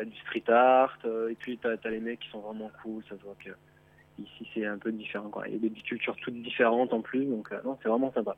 du 0.03 0.17
street 0.21 0.43
art, 0.51 0.97
euh, 1.05 1.29
et 1.29 1.35
puis 1.35 1.57
t'as, 1.57 1.75
as 1.83 1.89
les 1.89 1.99
mecs 1.99 2.19
qui 2.19 2.29
sont 2.29 2.39
vraiment 2.39 2.71
cool. 2.81 3.03
Ça 3.09 3.15
se 3.17 3.23
voit 3.23 3.35
que 3.43 3.51
ici, 4.19 4.47
c'est 4.53 4.65
un 4.65 4.77
peu 4.77 4.91
différent. 4.91 5.29
Quoi. 5.29 5.47
Il 5.47 5.53
y 5.53 5.55
a 5.55 5.59
des 5.59 5.69
cultures 5.69 6.15
toutes 6.21 6.41
différentes 6.41 6.93
en 6.93 7.01
plus, 7.01 7.25
donc 7.25 7.51
euh, 7.51 7.61
non, 7.63 7.77
c'est 7.81 7.89
vraiment 7.89 8.11
sympa. 8.13 8.35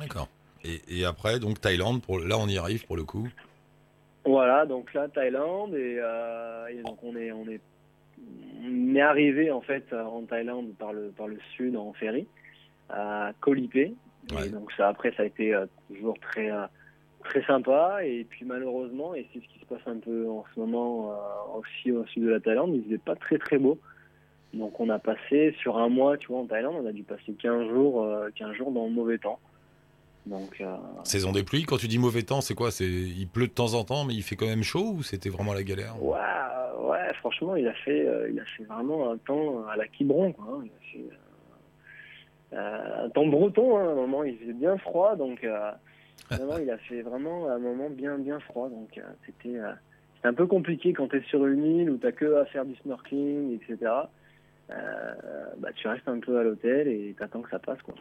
D'accord. 0.00 0.28
Et, 0.64 0.82
et, 0.88 1.04
après, 1.04 1.38
donc 1.38 1.60
Thaïlande, 1.60 2.02
pour, 2.02 2.18
là, 2.18 2.36
on 2.38 2.48
y 2.48 2.58
arrive 2.58 2.84
pour 2.86 2.96
le 2.96 3.04
coup. 3.04 3.28
Voilà, 4.24 4.66
donc 4.66 4.92
là, 4.94 5.08
Thaïlande, 5.08 5.74
et, 5.74 6.00
et 6.70 6.82
donc 6.82 7.02
on 7.02 7.16
est, 7.16 7.32
on 7.32 7.48
est 7.48 7.60
on 8.64 8.94
est 8.94 9.00
arrivé 9.00 9.50
en 9.50 9.60
fait 9.60 9.92
en 9.92 10.22
Thaïlande 10.22 10.74
par 10.78 10.92
le 10.92 11.10
par 11.16 11.28
le 11.28 11.38
sud 11.56 11.76
en 11.76 11.92
ferry 11.92 12.26
à 12.88 13.32
Koh 13.40 13.54
Lipe. 13.54 13.94
donc 14.52 14.72
ça 14.72 14.88
après 14.88 15.12
ça 15.16 15.22
a 15.22 15.26
été 15.26 15.54
euh, 15.54 15.66
toujours 15.88 16.18
très 16.20 16.50
euh, 16.50 16.66
très 17.24 17.42
sympa 17.44 18.00
et 18.04 18.24
puis 18.28 18.44
malheureusement 18.44 19.14
et 19.14 19.26
c'est 19.32 19.40
ce 19.40 19.46
qui 19.48 19.60
se 19.60 19.66
passe 19.66 19.86
un 19.86 19.98
peu 19.98 20.28
en 20.28 20.44
ce 20.54 20.60
moment 20.60 21.12
euh, 21.12 21.58
aussi 21.58 21.92
au 21.92 22.04
sud 22.06 22.24
de 22.24 22.30
la 22.30 22.40
Thaïlande, 22.40 22.74
il 22.74 22.84
faisait 22.84 22.98
pas 22.98 23.16
très 23.16 23.38
très 23.38 23.58
beau. 23.58 23.78
Donc 24.54 24.80
on 24.80 24.88
a 24.88 24.98
passé 24.98 25.54
sur 25.60 25.76
un 25.76 25.90
mois, 25.90 26.16
tu 26.16 26.28
vois, 26.28 26.38
en 26.40 26.46
Thaïlande, 26.46 26.76
on 26.82 26.86
a 26.86 26.92
dû 26.92 27.02
passer 27.02 27.34
15 27.34 27.68
jours 27.68 28.08
15 28.34 28.54
jours 28.54 28.72
dans 28.72 28.86
le 28.86 28.90
mauvais 28.90 29.18
temps. 29.18 29.38
Donc, 30.28 30.62
Saison 31.04 31.32
des 31.32 31.42
pluies, 31.42 31.64
quand 31.64 31.78
tu 31.78 31.88
dis 31.88 31.98
mauvais 31.98 32.22
temps, 32.22 32.40
c'est 32.40 32.54
quoi? 32.54 32.70
C'est 32.70 32.84
il 32.84 33.26
pleut 33.28 33.46
de 33.46 33.52
temps 33.52 33.74
en 33.74 33.84
temps, 33.84 34.04
mais 34.04 34.14
il 34.14 34.22
fait 34.22 34.36
quand 34.36 34.46
même 34.46 34.62
chaud 34.62 34.94
ou 34.96 35.02
c'était 35.02 35.30
vraiment 35.30 35.54
la 35.54 35.62
galère? 35.62 36.02
Ouais, 36.02 36.18
ouais, 36.78 37.14
franchement, 37.14 37.56
il 37.56 37.66
a 37.66 37.74
fait, 37.74 38.06
euh, 38.06 38.30
il 38.30 38.40
a 38.40 38.44
fait 38.56 38.64
vraiment 38.64 39.10
un 39.10 39.16
temps 39.18 39.66
à 39.68 39.76
la 39.76 39.86
Quiberon, 39.86 40.32
quoi. 40.32 40.44
Hein. 40.48 40.64
Il 40.64 40.70
a 40.70 40.92
fait 40.92 41.16
euh, 42.54 43.06
un 43.06 43.10
temps 43.10 43.26
breton, 43.26 43.78
hein, 43.78 43.88
à 43.88 43.92
un 43.92 43.94
moment, 43.94 44.24
il 44.24 44.36
faisait 44.38 44.52
bien 44.52 44.76
froid, 44.78 45.16
donc 45.16 45.44
euh, 45.44 45.72
il 46.60 46.70
a 46.70 46.78
fait 46.78 47.02
vraiment 47.02 47.48
un 47.48 47.58
moment 47.58 47.90
bien, 47.90 48.18
bien 48.18 48.40
froid, 48.40 48.68
donc 48.68 49.00
c'était 49.24 49.58
un 50.24 50.34
peu 50.34 50.46
compliqué 50.46 50.92
quand 50.92 51.08
tu 51.08 51.18
es 51.18 51.22
sur 51.22 51.46
une 51.46 51.64
île 51.64 51.90
où 51.90 51.98
tu 51.98 52.12
que 52.12 52.36
à 52.36 52.44
faire 52.46 52.64
du 52.64 52.74
snorkeling, 52.76 53.54
etc. 53.54 53.92
bah, 54.68 55.72
tu 55.74 55.88
restes 55.88 56.08
un 56.08 56.20
peu 56.20 56.38
à 56.38 56.42
l'hôtel 56.42 56.88
et 56.88 57.14
t'attends 57.18 57.42
que 57.42 57.50
ça 57.50 57.58
passe, 57.58 57.80
quoi. 57.82 57.94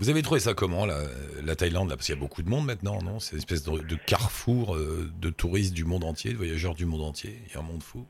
Vous 0.00 0.08
avez 0.08 0.22
trouvé 0.22 0.40
ça 0.40 0.54
comment, 0.54 0.86
la, 0.86 0.96
la 1.44 1.54
Thaïlande 1.54 1.90
là? 1.90 1.96
Parce 1.96 2.06
qu'il 2.06 2.14
y 2.14 2.18
a 2.18 2.20
beaucoup 2.20 2.42
de 2.42 2.48
monde 2.48 2.64
maintenant, 2.64 3.02
non? 3.02 3.18
C'est 3.18 3.32
une 3.32 3.38
espèce 3.38 3.62
de, 3.64 3.96
carrefour 4.06 4.74
euh, 4.74 5.10
de 5.20 5.28
touristes 5.28 5.74
du 5.74 5.84
monde 5.84 6.04
entier, 6.04 6.32
de 6.32 6.38
voyageurs 6.38 6.74
du 6.74 6.86
monde 6.86 7.02
entier. 7.02 7.36
Il 7.46 7.52
y 7.52 7.56
a 7.58 7.60
un 7.60 7.62
monde 7.62 7.82
fou. 7.82 8.06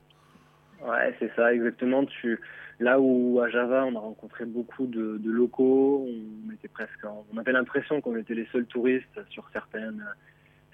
Ouais, 0.87 1.13
c'est 1.19 1.29
ça, 1.35 1.53
exactement. 1.53 2.05
Tu... 2.05 2.39
Là 2.79 2.97
où 3.01 3.41
à 3.41 3.49
Java, 3.49 3.83
on 3.85 3.95
a 3.97 3.99
rencontré 3.99 4.45
beaucoup 4.45 4.87
de, 4.87 5.19
locaux, 5.21 6.07
on 6.07 6.51
était 6.53 6.69
presque, 6.69 7.05
on 7.33 7.37
avait 7.37 7.51
l'impression 7.51 7.99
qu'on 7.99 8.15
était 8.15 8.35
les 8.35 8.47
seuls 8.53 8.65
touristes 8.67 9.19
sur 9.29 9.47
certaines, 9.51 10.05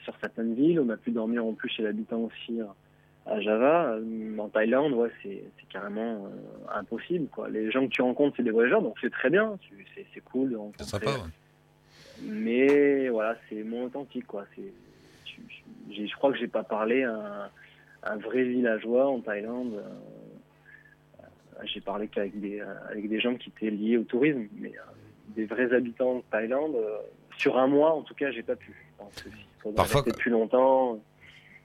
sur 0.04 0.16
certaines 0.22 0.54
villes. 0.54 0.80
On 0.80 0.90
a 0.90 0.98
pu 0.98 1.10
dormir 1.10 1.44
en 1.44 1.54
plus 1.54 1.70
chez 1.70 1.82
l'habitant 1.82 2.20
aussi 2.20 2.62
hein 2.62 2.76
à 3.28 3.40
Java. 3.42 3.94
Euh, 3.94 4.38
en 4.38 4.50
Thaïlande, 4.50 4.94
ouais, 4.94 5.12
c'est 5.24 5.44
carrément 5.70 6.26
euh, 6.26 6.80
impossible. 6.80 7.28
Quoi. 7.28 7.50
Les 7.50 7.72
gens 7.72 7.86
que 7.86 7.92
tu 7.92 8.02
rencontres, 8.02 8.38
c'est 8.38 8.44
des 8.44 8.52
voyageurs, 8.52 8.82
donc 8.82 8.96
c'est 9.02 9.12
très 9.12 9.30
bien, 9.30 9.58
c'est 10.14 10.22
cool 10.22 10.52
de 10.52 10.56
rencontrer. 10.56 10.86
Sympa, 10.86 11.12
Mais 12.24 13.10
voilà, 13.10 13.36
c'est 13.50 13.64
moins 13.64 13.84
authentique. 13.84 14.28
Quoi. 14.28 14.46
Je 15.90 16.16
crois 16.16 16.32
que 16.32 16.38
j'ai 16.38 16.48
pas 16.48 16.64
parlé 16.64 17.04
à 17.04 17.50
un, 18.04 18.18
vrai 18.18 18.44
villageois 18.44 19.08
en 19.08 19.20
Thaïlande. 19.20 19.74
Euh, 19.76 21.24
j'ai 21.64 21.82
parlé 21.82 22.08
qu'avec 22.08 22.40
des, 22.40 22.62
avec 22.90 23.10
des 23.10 23.20
gens 23.20 23.36
qui 23.36 23.50
étaient 23.50 23.72
liés 23.72 23.98
au 23.98 24.04
tourisme, 24.04 24.48
mais 24.60 24.74
des 25.30 25.46
vrais 25.46 25.74
habitants 25.74 26.18
de 26.18 26.24
Thaïlande, 26.32 26.76
sur 27.38 27.58
un 27.58 27.68
mois, 27.68 27.94
en 27.94 28.04
tout 28.04 28.14
cas, 28.14 28.32
j'ai 28.32 28.44
pas 28.44 28.56
pu. 28.56 28.88
Parfois, 29.76 30.04
plus 30.04 30.32
longtemps. 30.32 31.00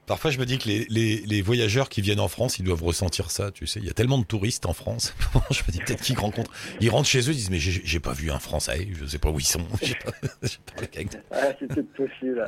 Parfois, 0.05 0.31
je 0.31 0.39
me 0.39 0.45
dis 0.45 0.57
que 0.57 0.67
les, 0.67 1.23
les, 1.25 1.41
voyageurs 1.41 1.87
qui 1.87 2.01
viennent 2.01 2.19
en 2.19 2.27
France, 2.27 2.59
ils 2.59 2.65
doivent 2.65 2.83
ressentir 2.83 3.31
ça. 3.31 3.51
Tu 3.51 3.67
sais, 3.67 3.79
il 3.79 3.85
y 3.85 3.89
a 3.89 3.93
tellement 3.93 4.17
de 4.17 4.25
touristes 4.25 4.65
en 4.65 4.73
France. 4.73 5.15
je 5.51 5.61
me 5.61 5.71
dis 5.71 5.79
peut-être 5.79 6.01
qu'ils 6.01 6.19
rencontrent. 6.19 6.51
Ils 6.81 6.89
rentrent 6.89 7.07
chez 7.07 7.19
eux, 7.19 7.31
ils 7.31 7.35
disent 7.35 7.49
mais 7.49 7.59
j'ai 7.59 7.99
pas 8.01 8.11
vu 8.11 8.29
un 8.29 8.39
Français, 8.39 8.87
je 8.91 9.05
sais 9.05 9.19
pas 9.19 9.29
où 9.29 9.39
ils 9.39 9.45
sont. 9.45 9.63
Pas... 10.05 10.11
c'est 10.43 11.67
peut-être 11.67 11.93
possible. 11.93 12.45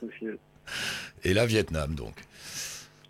possible. 0.00 0.38
Et 1.22 1.34
là, 1.34 1.46
Vietnam 1.46 1.94
donc. 1.94 2.14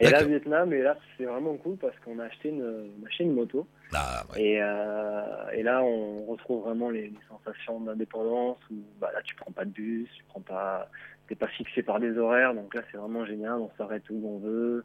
Et 0.01 0.11
là, 0.11 0.23
Vietnam, 0.23 0.73
et 0.73 0.83
là, 0.83 0.97
c'est 1.17 1.25
vraiment 1.25 1.57
cool 1.57 1.77
parce 1.77 1.97
qu'on 2.05 2.19
a 2.21 2.25
acheté 2.25 2.51
une, 2.51 2.91
une 3.19 3.35
moto. 3.35 3.67
Ah, 3.93 4.25
et, 4.37 4.59
euh, 4.63 5.51
et, 5.53 5.63
là, 5.63 5.83
on 5.83 6.25
retrouve 6.27 6.65
vraiment 6.65 6.91
les, 6.91 7.13
sensations 7.29 7.81
d'indépendance 7.81 8.59
où 8.71 8.77
bah, 9.01 9.11
là, 9.13 9.21
tu 9.25 9.35
prends 9.35 9.51
pas 9.51 9.65
de 9.65 9.71
bus, 9.71 10.09
tu 10.17 10.23
prends 10.29 10.41
pas 10.41 10.89
t'es 11.29 11.35
pas 11.35 11.49
fixé 11.49 11.83
par 11.83 12.01
des 12.01 12.17
horaires, 12.17 12.55
donc 12.55 12.75
là 12.75 12.83
c'est 12.91 12.97
vraiment 12.97 13.25
génial, 13.25 13.55
on 13.55 13.71
s'arrête 13.77 14.03
où 14.11 14.21
on 14.25 14.39
veut, 14.39 14.85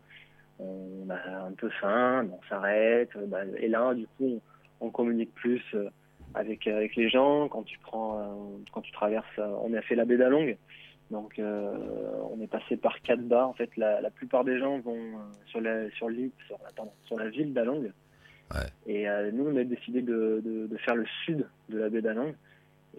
on 0.60 1.10
a 1.10 1.45
un 1.47 1.53
peu 1.53 1.69
faim, 1.82 2.27
on 2.32 2.47
s'arrête, 2.49 3.10
bah, 3.27 3.39
et 3.58 3.67
là 3.67 3.93
du 3.93 4.06
coup 4.17 4.41
on, 4.79 4.89
communique 4.89 5.34
plus 5.34 5.63
euh, 5.73 5.89
avec 6.34 6.67
avec 6.67 6.95
les 6.95 7.10
gens. 7.10 7.47
Quand 7.47 7.63
tu 7.63 7.79
prends 7.79 8.19
euh, 8.19 8.58
quand 8.73 8.82
tu 8.82 8.91
traverses, 8.91 9.25
euh, 9.39 9.56
on 9.63 9.73
a 9.73 9.82
fait 9.82 9.95
la 9.95 10.06
baie 10.06 10.17
d'Along, 10.17 10.58
donc 11.10 11.39
on 11.39 12.41
est 12.41 12.47
passé 12.47 12.75
par 12.75 12.99
quatre 13.01 13.25
bars, 13.25 13.47
en 13.47 13.53
fait 13.53 13.75
la, 13.77 14.01
la 14.01 14.10
plupart 14.10 14.43
des 14.43 14.60
gens 14.60 14.79
vont 14.79 14.99
sur 15.45 15.62
la 15.62 15.89
sur 15.91 16.10
l'île, 16.10 16.32
sur, 16.47 16.58
sur 17.06 17.17
la 17.17 17.29
ville 17.29 17.53
d'Along, 17.53 17.91
et 18.88 19.06
nous 19.32 19.47
on 19.47 19.56
a 19.56 19.63
décidé 19.63 20.01
de, 20.01 20.41
de, 20.43 20.67
de, 20.67 20.77
faire 20.77 20.95
le 20.95 21.06
sud 21.23 21.47
de 21.69 21.77
la 21.77 21.89
baie 21.89 22.01
d'Along. 22.01 22.34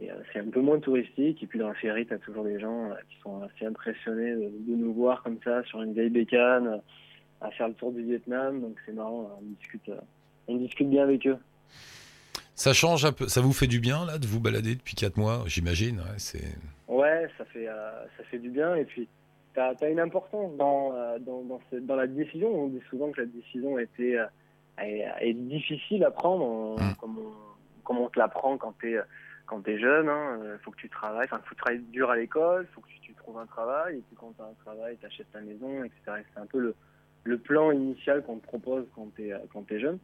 Et 0.00 0.10
euh, 0.10 0.14
c'est 0.32 0.40
un 0.40 0.50
peu 0.50 0.60
moins 0.60 0.80
touristique. 0.80 1.42
Et 1.42 1.46
puis 1.46 1.58
dans 1.58 1.68
la 1.68 1.74
ferry, 1.74 2.06
tu 2.06 2.14
as 2.14 2.18
toujours 2.18 2.44
des 2.44 2.58
gens 2.58 2.90
euh, 2.90 2.94
qui 3.08 3.18
sont 3.20 3.42
assez 3.42 3.66
impressionnés 3.66 4.34
de, 4.34 4.50
nous 4.66 4.92
voir 4.92 5.22
comme 5.22 5.38
ça 5.44 5.62
sur 5.64 5.82
une 5.82 5.92
vieille 5.92 6.10
bécane 6.10 6.80
à 7.40 7.50
faire 7.50 7.68
le 7.68 7.74
tour 7.74 7.92
du 7.92 8.02
Vietnam. 8.02 8.60
Donc 8.60 8.76
c'est 8.84 8.92
marrant, 8.92 9.38
on 9.40 9.42
discute, 9.42 9.88
euh, 9.88 10.00
on 10.48 10.56
discute 10.56 10.90
bien 10.90 11.04
avec 11.04 11.26
eux. 11.26 11.38
Ça 12.56 12.72
change 12.72 13.04
un 13.04 13.12
peu, 13.12 13.28
ça 13.28 13.40
vous 13.40 13.52
fait 13.52 13.66
du 13.66 13.80
bien 13.80 14.06
là 14.06 14.18
de 14.18 14.26
vous 14.26 14.40
balader 14.40 14.76
depuis 14.76 14.94
4 14.94 15.16
mois, 15.16 15.42
j'imagine. 15.46 15.98
Ouais, 15.98 16.18
c'est... 16.18 16.44
ouais, 16.86 17.28
ça 17.36 17.44
fait, 17.46 17.66
ça 17.66 18.24
fait 18.30 18.38
du 18.38 18.48
bien. 18.48 18.76
Et 18.76 18.84
puis 18.84 19.08
tu 19.54 19.60
as, 19.60 19.88
une 19.88 19.98
importance 19.98 20.56
dans, 20.56 20.92
dans, 21.18 21.42
dans, 21.42 21.60
dans, 21.80 21.96
la 21.96 22.06
décision. 22.06 22.48
On 22.48 22.68
dit 22.68 22.80
souvent 22.90 23.10
que 23.10 23.22
la 23.22 23.26
décision 23.26 23.76
était, 23.76 24.18
est, 24.78 25.32
difficile 25.34 26.04
à 26.04 26.12
prendre, 26.12 26.80
mmh. 26.80 26.94
comme, 27.00 27.18
on, 27.18 27.82
comme 27.82 27.98
on 27.98 28.08
te 28.08 28.20
l'apprend 28.20 28.56
quand 28.56 28.74
tu 28.78 28.94
es 28.94 29.00
quand 29.54 29.60
tu 29.60 29.70
es 29.70 29.78
jeune, 29.78 30.08
hein, 30.08 30.40
euh, 30.42 30.58
faut 30.62 30.72
que 30.72 30.78
tu 30.78 30.88
travailles, 30.88 31.26
enfin, 31.30 31.40
faut 31.44 31.54
travailler 31.54 31.80
dur 31.90 32.10
à 32.10 32.16
l'école, 32.16 32.66
faut 32.74 32.80
que 32.80 32.88
tu, 32.88 33.14
trouves 33.14 33.38
un 33.38 33.46
travail, 33.46 33.98
et 33.98 34.00
puis 34.00 34.16
quand 34.16 34.32
tu 34.36 34.42
as 34.42 34.46
un 34.46 34.64
travail, 34.64 34.98
tu 34.98 35.06
achètes 35.06 35.30
ta 35.32 35.40
maison, 35.40 35.84
etc. 35.84 36.22
C'est 36.34 36.40
un 36.40 36.46
peu 36.46 36.74
le, 37.24 37.38
plan 37.38 37.70
initial 37.70 38.22
qu'on 38.24 38.38
te 38.38 38.46
propose 38.46 38.84
quand 38.96 39.14
tu 39.14 39.28
es, 39.28 39.32
euh, 39.32 39.38
quand 39.52 39.70
es 39.70 39.78
jeune. 39.78 39.98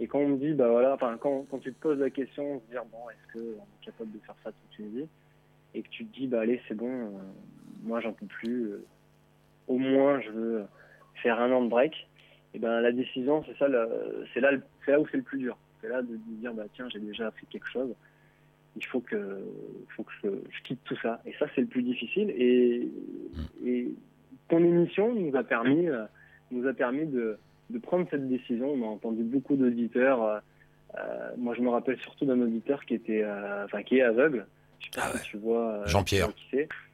Et 0.00 0.08
quand 0.08 0.18
on 0.18 0.28
me 0.28 0.36
dit, 0.36 0.52
bah 0.54 0.68
voilà, 0.68 0.94
enfin, 0.94 1.16
quand, 1.20 1.46
quand 1.48 1.58
tu 1.58 1.72
te 1.72 1.80
poses 1.80 2.00
la 2.00 2.10
question, 2.10 2.60
se 2.60 2.70
dire, 2.70 2.84
bon, 2.90 2.98
est-ce 3.10 3.32
qu'on 3.32 3.62
est 3.62 3.84
capable 3.84 4.10
de 4.10 4.18
faire 4.18 4.34
ça 4.42 4.50
toute 4.50 4.78
une 4.80 4.90
vie 4.90 5.08
Et 5.74 5.82
que 5.82 5.88
tu 5.88 6.04
te 6.04 6.12
dis, 6.12 6.26
bah 6.26 6.40
allez, 6.40 6.60
c'est 6.66 6.74
bon, 6.74 6.90
euh, 6.90 7.18
moi 7.84 8.00
j'en 8.00 8.12
peux 8.12 8.26
plus, 8.26 8.72
au 9.68 9.78
moins 9.78 10.20
je 10.20 10.30
veux 10.30 10.64
faire 11.22 11.40
un 11.40 11.52
an 11.52 11.62
de 11.62 11.68
break. 11.68 11.94
Et 12.54 12.58
ben 12.58 12.80
la 12.80 12.90
décision, 12.90 13.44
c'est 13.46 13.56
ça, 13.56 13.68
c'est 14.34 14.40
là, 14.40 14.50
là 14.88 15.00
où 15.00 15.06
c'est 15.10 15.16
le 15.16 15.22
plus 15.22 15.38
dur. 15.38 15.56
C'est 15.80 15.88
là 15.88 16.02
de, 16.02 16.08
de 16.08 16.40
dire, 16.40 16.52
bah 16.52 16.64
tiens, 16.74 16.88
j'ai 16.88 16.98
déjà 16.98 17.30
fait 17.30 17.46
quelque 17.46 17.68
chose 17.68 17.94
il 18.76 18.84
faut 18.84 19.00
que, 19.00 19.38
faut 19.96 20.02
que 20.02 20.12
je, 20.22 20.62
quitte 20.62 20.80
tout 20.84 20.96
ça. 21.02 21.20
Et 21.24 21.32
ça, 21.38 21.46
c'est 21.54 21.62
le 21.62 21.66
plus 21.66 21.82
difficile. 21.82 22.30
Et, 22.30 22.88
et 23.64 23.88
ton 24.48 24.58
émission 24.58 25.14
nous 25.14 25.34
a 25.34 25.42
permis, 25.42 25.88
euh, 25.88 26.04
nous 26.50 26.66
a 26.68 26.74
permis 26.74 27.06
de, 27.06 27.38
de, 27.70 27.78
prendre 27.78 28.06
cette 28.10 28.28
décision. 28.28 28.72
On 28.72 28.82
a 28.84 28.86
entendu 28.86 29.22
beaucoup 29.22 29.56
d'auditeurs. 29.56 30.22
Euh, 30.22 30.38
euh 30.98 31.30
moi, 31.38 31.54
je 31.54 31.62
me 31.62 31.70
rappelle 31.70 31.98
surtout 32.00 32.26
d'un 32.26 32.40
auditeur 32.40 32.84
qui 32.84 32.94
était, 32.94 33.22
euh, 33.22 33.64
enfin, 33.64 33.82
qui 33.82 33.98
est 33.98 34.02
aveugle. 34.02 34.46
Je 34.78 34.84
sais 34.84 34.90
pas 34.94 35.10
ah 35.14 35.18
si 35.18 35.30
tu 35.30 35.38
vois. 35.38 35.86
Jean-Pierre. 35.86 36.28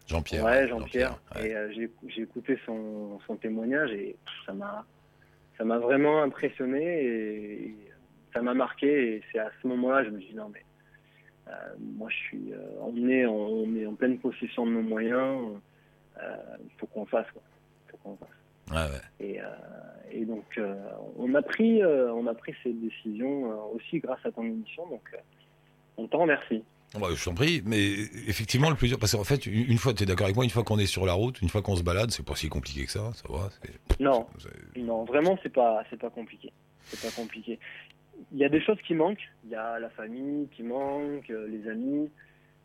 Jean-Pierre. 0.07 0.45
Ouais, 0.45 0.69
Jean-Pierre. 0.69 1.19
et 1.43 1.55
j'ai 1.73 2.23
écouté 2.23 2.59
son, 2.65 3.19
son, 3.27 3.37
témoignage 3.37 3.91
et 3.93 4.17
ça 4.47 4.53
m'a, 4.53 4.85
ça 5.59 5.65
m'a 5.65 5.79
vraiment 5.79 6.23
impressionné 6.23 6.83
et, 6.83 7.65
et 7.65 7.77
ça 8.33 8.41
m'a 8.41 8.55
marqué. 8.55 9.17
Et 9.17 9.23
c'est 9.33 9.41
à 9.41 9.51
ce 9.61 9.67
moment-là, 9.67 10.05
je 10.05 10.11
me 10.11 10.21
suis 10.21 10.31
dit 10.31 10.37
non 10.37 10.51
mais 10.53 10.63
moi, 11.97 12.09
je 12.11 12.17
suis, 12.17 12.53
on 12.81 13.09
est, 13.09 13.27
on 13.27 13.77
est 13.77 13.87
en 13.87 13.95
pleine 13.95 14.19
possession 14.19 14.67
de 14.67 14.73
nos 14.73 14.83
moyens. 14.83 15.41
il 16.19 16.71
faut 16.79 16.87
qu'on 16.87 17.07
fasse, 17.07 17.27
quoi. 17.33 17.43
faut 17.89 17.97
qu'on 17.99 18.17
fasse. 18.17 19.03
Et, 19.21 19.39
et, 20.11 20.25
donc, 20.25 20.59
on 21.19 21.35
a 21.35 21.43
pris, 21.43 21.85
on 21.85 22.27
a 22.27 22.35
pris 22.35 22.55
cette 22.63 22.81
décision 22.81 23.71
aussi 23.73 23.99
grâce 23.99 24.25
à 24.25 24.31
ton 24.31 24.45
émission. 24.45 24.87
Donc, 24.89 25.03
on 25.97 26.07
t'en 26.07 26.19
remercie. 26.21 26.63
Bah, 27.01 27.09
je 27.15 27.25
t'en 27.25 27.35
prie, 27.35 27.63
mais 27.65 27.91
effectivement, 28.29 28.69
le 28.69 28.77
plus 28.77 28.95
parce 28.99 29.13
qu'en 29.13 29.25
fait, 29.25 29.47
une 29.47 29.79
fois, 29.79 29.95
tu 29.95 30.03
es 30.03 30.07
d'accord 30.07 30.27
avec 30.27 30.37
moi, 30.37 30.45
une 30.45 30.51
fois 30.51 30.63
qu'on 30.63 30.79
est 30.79 30.87
sur 30.87 31.07
la 31.07 31.15
route, 31.15 31.41
une 31.41 31.49
fois 31.49 31.63
qu'on 31.63 31.77
se 31.77 31.83
balade, 31.83 32.11
c'est 32.11 32.25
pas 32.25 32.35
si 32.35 32.49
compliqué 32.51 32.85
que 32.85 32.91
ça, 32.93 33.13
ça 33.15 33.25
va 33.31 33.49
Non, 33.99 34.27
non, 34.77 35.05
vraiment, 35.05 35.39
c'est 35.43 35.53
pas, 35.53 35.83
c'est 35.89 35.99
pas 35.99 36.11
compliqué. 36.11 36.53
C'est 36.85 37.01
pas 37.01 37.15
compliqué. 37.15 37.59
Il 38.33 38.39
y 38.39 38.45
a 38.45 38.49
des 38.49 38.61
choses 38.61 38.79
qui 38.87 38.95
manquent. 38.95 39.29
Il 39.45 39.51
y 39.51 39.55
a 39.55 39.79
la 39.79 39.91
famille 39.91 40.49
qui 40.49 40.63
manque, 40.63 41.29
euh, 41.31 41.49
les 41.49 41.69
amis. 41.69 42.11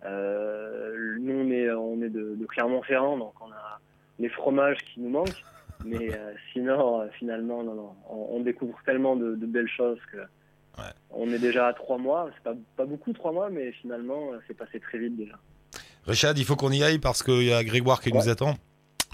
Euh, 0.06 1.17
nous, 1.20 1.34
on 1.34 1.52
est, 1.52 1.72
on 1.72 2.02
est 2.02 2.10
de, 2.10 2.46
Clermont-Ferrand, 2.48 3.17
donc 3.17 3.34
on 3.41 3.52
a 3.52 3.80
les 4.20 4.30
fromages 4.30 4.78
qui 4.78 5.00
nous 5.00 5.10
manquent. 5.10 5.43
Mais 5.86 6.12
euh, 6.12 6.34
sinon, 6.54 7.08
finalement, 7.17 7.63
non, 7.63 7.76
non, 7.76 7.96
on, 8.10 8.39
découvre 8.41 8.78
tellement 8.86 9.15
de 9.15 9.36
belles 9.36 9.70
choses 9.70 10.00
que 10.12 10.17
on 11.10 11.32
est 11.32 11.39
déjà 11.39 11.67
à 11.67 11.74
trois 11.74 11.98
mois, 11.98 12.30
c'est 12.36 12.43
pas, 12.43 12.56
pas 12.76 12.86
beaucoup 12.86 13.13
trois 13.13 13.32
mois, 13.32 13.50
mais 13.50 13.72
finalement, 13.72 14.30
c'est 14.48 14.54
passé 14.54 14.80
très 14.80 15.00
vite 15.00 15.15
déjà. 15.15 15.34
Richard, 16.06 16.34
il 16.38 16.46
faut 16.46 16.56
qu'on 16.56 16.72
y 16.72 16.84
aille 16.84 17.00
parce 17.00 17.24
qu'il 17.24 17.43
y 17.43 17.54
a 17.54 17.63
Grégoire 17.63 18.00
qui 18.00 18.13
nous 18.13 18.30
attend. 18.30 18.56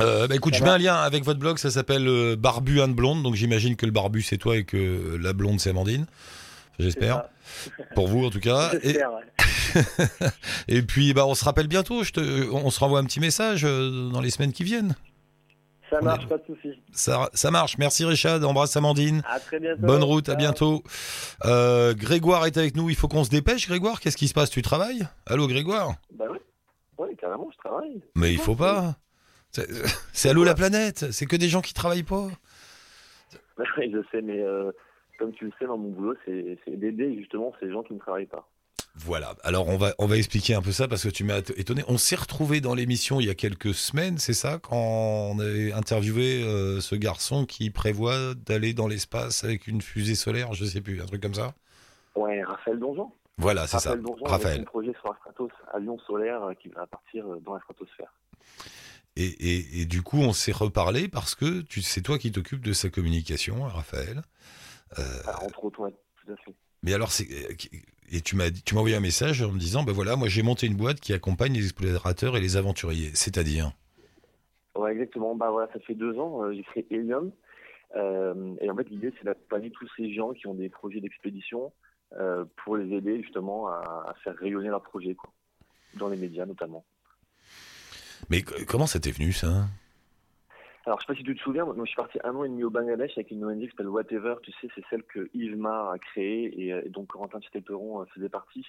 Euh, 0.02 0.28
bah, 0.28 0.36
écoute, 0.36 0.56
je 0.56 0.64
mets 0.64 0.70
un 0.70 0.78
lien 0.78 0.96
avec 0.96 1.24
votre 1.24 1.40
blog, 1.40 1.58
ça 1.58 1.70
s'appelle 1.70 2.08
euh, 2.08 2.36
Barbu 2.36 2.82
and 2.82 2.90
Blonde, 2.90 3.24
donc 3.24 3.36
j'imagine 3.36 3.76
que 3.76 3.86
le 3.86 3.92
barbu 3.92 4.22
c'est 4.22 4.38
toi 4.38 4.58
et 4.58 4.64
que 4.64 5.18
la 5.22 5.34
blonde 5.34 5.60
c'est 5.60 5.70
Amandine. 5.70 6.06
J'espère. 6.80 7.26
Pour 7.94 8.08
vous 8.08 8.26
en 8.26 8.30
tout 8.30 8.40
cas. 8.40 8.72
Et... 8.82 8.98
et... 10.68 10.82
puis 10.82 11.14
bah 11.14 11.26
on 11.28 11.36
se 11.36 11.46
rappelle 11.46 11.68
bientôt, 11.68 12.04
je 12.04 12.12
te... 12.12 12.50
on 12.52 12.70
se 12.72 12.80
renvoie 12.80 13.00
un 13.00 13.06
petit 13.06 13.20
message 13.20 13.64
euh, 13.64 14.10
dans 14.10 14.22
les 14.22 14.32
semaines 14.32 14.54
qui 14.54 14.64
viennent. 14.64 14.96
Ça 15.90 16.02
marche, 16.02 16.28
pas 16.28 16.38
de 16.38 16.44
soucis. 16.46 16.80
Ça, 16.92 17.30
ça, 17.36 17.52
marche. 17.52 17.78
Merci 17.78 18.04
Richard. 18.04 18.44
Embrasse 18.44 18.76
Amandine. 18.76 19.22
À 19.30 19.40
très 19.40 19.60
bientôt. 19.60 19.82
Bonne 19.82 20.04
route, 20.04 20.28
à 20.28 20.34
bientôt. 20.34 20.82
Euh, 21.46 21.94
Grégoire 21.94 22.48
est 22.48 22.58
avec 22.58 22.76
nous. 22.76 22.90
Il 22.90 22.96
faut 22.96 23.08
qu'on 23.08 23.24
se 23.24 23.30
dépêche, 23.30 23.68
Grégoire. 23.68 24.00
Qu'est-ce 24.00 24.18
qui 24.18 24.28
se 24.28 24.34
passe? 24.34 24.50
Tu 24.50 24.64
travailles? 24.64 25.08
Allô, 25.28 25.48
Grégoire? 25.48 25.94
Bah 26.16 26.26
oui. 26.32 26.40
Oui, 26.98 27.16
carrément, 27.16 27.48
je 27.52 27.58
travaille. 27.58 28.02
Mais 28.16 28.34
il 28.34 28.40
faut 28.40 28.56
pas. 28.56 28.96
C'est 30.14 30.30
Allô 30.30 30.44
la 30.44 30.56
planète. 30.56 31.12
C'est 31.12 31.26
que 31.26 31.36
des 31.36 31.48
gens 31.48 31.62
qui 31.62 31.74
travaillent 31.74 32.04
pas. 32.04 32.28
Oui, 33.58 33.92
je 33.92 34.00
sais, 34.12 34.22
mais 34.22 34.42
euh, 34.42 34.72
comme 35.20 35.32
tu 35.34 35.46
le 35.46 35.52
sais, 35.60 35.66
dans 35.66 35.78
mon 35.78 35.90
boulot, 35.90 36.16
c'est 36.26 36.58
d'aider 36.68 37.16
justement 37.18 37.54
ces 37.60 37.72
gens 37.72 37.84
qui 37.84 37.94
ne 37.94 38.00
travaillent 38.00 38.26
pas. 38.26 38.48
Voilà. 38.96 39.34
Alors 39.44 39.70
on 39.70 39.78
va 39.78 39.94
on 39.98 40.06
va 40.06 40.18
expliquer 40.18 40.54
un 40.54 40.62
peu 40.62 40.72
ça 40.72 40.88
parce 40.88 41.04
que 41.04 41.10
tu 41.10 41.24
m'as 41.24 41.40
étonné. 41.58 41.84
On 41.88 41.98
s'est 41.98 42.16
retrouvé 42.16 42.62
dans 42.62 42.76
l'émission 42.76 43.20
il 43.20 43.26
y 43.26 43.30
a 43.30 43.34
quelques 43.34 43.74
semaines, 43.74 44.20
c'est 44.20 44.34
ça, 44.34 44.60
quand 44.60 44.76
on 44.76 45.40
a 45.40 45.76
interviewé 45.76 46.44
euh, 46.44 46.80
ce 46.80 46.94
garçon 46.96 47.46
qui 47.46 47.72
prévoit 47.72 48.36
d'aller 48.36 48.74
dans 48.74 48.88
l'espace 48.88 49.44
avec 49.44 49.66
une 49.66 49.82
fusée 49.82 50.14
solaire, 50.14 50.54
je 50.54 50.66
sais 50.66 50.82
plus, 50.82 51.02
un 51.02 51.06
truc 51.06 51.24
comme 51.24 51.34
ça. 51.34 51.54
Ouais, 52.16 52.44
Raphaël 52.44 52.78
Donjon. 52.78 53.12
Voilà, 53.38 53.66
c'est 53.66 53.80
ça. 53.80 53.96
Donjon 53.96 54.26
Raphaël. 54.26 54.62
Un 54.62 54.66
projet 54.66 54.94
sur 55.00 55.12
Astratos, 55.12 55.50
avion 55.74 55.98
solaire 56.00 56.44
euh, 56.44 56.54
qui 56.54 56.68
va 56.70 56.86
partir 56.86 57.26
dans 57.42 57.56
la 57.56 57.62
stratosphère. 57.62 58.14
Et, 59.16 59.26
et, 59.26 59.82
et, 59.82 59.86
du 59.86 60.02
coup, 60.02 60.18
on 60.18 60.34
s'est 60.34 60.52
reparlé 60.52 61.08
parce 61.08 61.36
que 61.36 61.62
tu, 61.62 61.82
c'est 61.82 62.02
toi 62.02 62.18
qui 62.18 62.32
t'occupes 62.32 62.64
de 62.64 62.74
sa 62.74 62.90
communication, 62.90 63.64
Raphaël. 63.64 64.24
Euh... 64.98 65.04
Alors, 65.28 65.44
entre 65.44 65.66
autres, 65.66 65.80
ouais, 65.82 65.94
tout 66.16 66.32
à 66.32 66.36
fait. 66.38 66.56
Mais 66.82 66.94
alors, 66.94 67.12
c'est 67.12 67.28
et 68.12 68.22
tu 68.22 68.36
m'as 68.36 68.52
tu 68.52 68.76
m'as 68.76 68.82
envoyé 68.82 68.96
un 68.96 69.02
message 69.02 69.42
en 69.42 69.52
me 69.52 69.58
disant 69.58 69.84
ben 69.84 69.92
voilà 69.92 70.16
moi 70.16 70.28
j'ai 70.28 70.44
monté 70.44 70.68
une 70.68 70.76
boîte 70.76 71.00
qui 71.00 71.14
accompagne 71.14 71.54
les 71.54 71.64
explorateurs 71.64 72.38
et 72.38 72.42
les 72.42 72.58
aventuriers 72.58 73.12
c'est-à-dire? 73.14 73.72
Ouais 74.76 74.92
exactement. 74.92 75.36
Bah 75.36 75.50
voilà 75.50 75.72
ça 75.74 75.80
fait 75.80 75.96
deux 75.96 76.18
ans 76.20 76.44
euh, 76.44 76.54
j'ai 76.54 76.64
créé 76.64 76.86
Helium. 76.92 77.32
Euh, 77.96 78.56
et 78.62 78.70
en 78.70 78.76
fait 78.76 78.90
l'idée 78.90 79.14
c'est 79.18 79.26
d'accompagner 79.26 79.72
tous 79.72 79.88
ces 79.98 80.14
gens 80.14 80.34
qui 80.34 80.48
ont 80.48 80.54
des 80.54 80.70
projets 80.70 81.00
d'expédition 81.00 81.72
euh, 82.20 82.46
pour 82.64 82.78
les 82.78 82.96
aider 82.96 83.22
justement 83.22 83.68
à, 83.68 84.06
à, 84.08 84.14
faire 84.24 84.36
rayonner 84.36 84.68
leurs 84.68 84.84
projets 84.84 85.16
quoi. 85.16 85.32
Dans 85.96 86.10
les 86.10 86.18
médias 86.18 86.46
notamment 86.46 86.86
mais 88.30 88.42
comment 88.42 88.88
ça 88.88 89.00
t'est 89.00 89.12
venu 89.12 89.32
ça? 89.32 89.68
Alors, 90.86 91.00
je 91.00 91.06
sais 91.06 91.14
pas 91.14 91.18
si 91.18 91.24
tu 91.24 91.34
te 91.34 91.42
souviens, 91.42 91.64
moi, 91.64 91.76
je 91.78 91.86
suis 91.86 91.96
parti 91.96 92.20
un 92.26 92.36
an 92.36 92.44
et 92.44 92.50
demi 92.50 92.64
au 92.66 92.70
Bangladesh 92.70 93.12
avec 93.16 93.32
une 93.32 93.46
ONG 93.46 93.62
qui 93.62 93.68
s'appelle 93.68 93.88
Whatever. 93.88 94.36
Tu 94.44 94.52
sais, 94.52 94.68
c'est 94.76 94.84
celle 94.90 95.04
que 95.04 95.30
Yves 95.34 95.56
Mar 95.56 95.92
a 95.92 95.98
créée 95.98 96.44
et, 96.62 96.70
et 96.70 96.90
donc 96.90 97.08
Corentin 97.08 97.40
Titelperon 97.40 98.02
euh, 98.02 98.06
faisait 98.14 98.28
partie. 98.28 98.66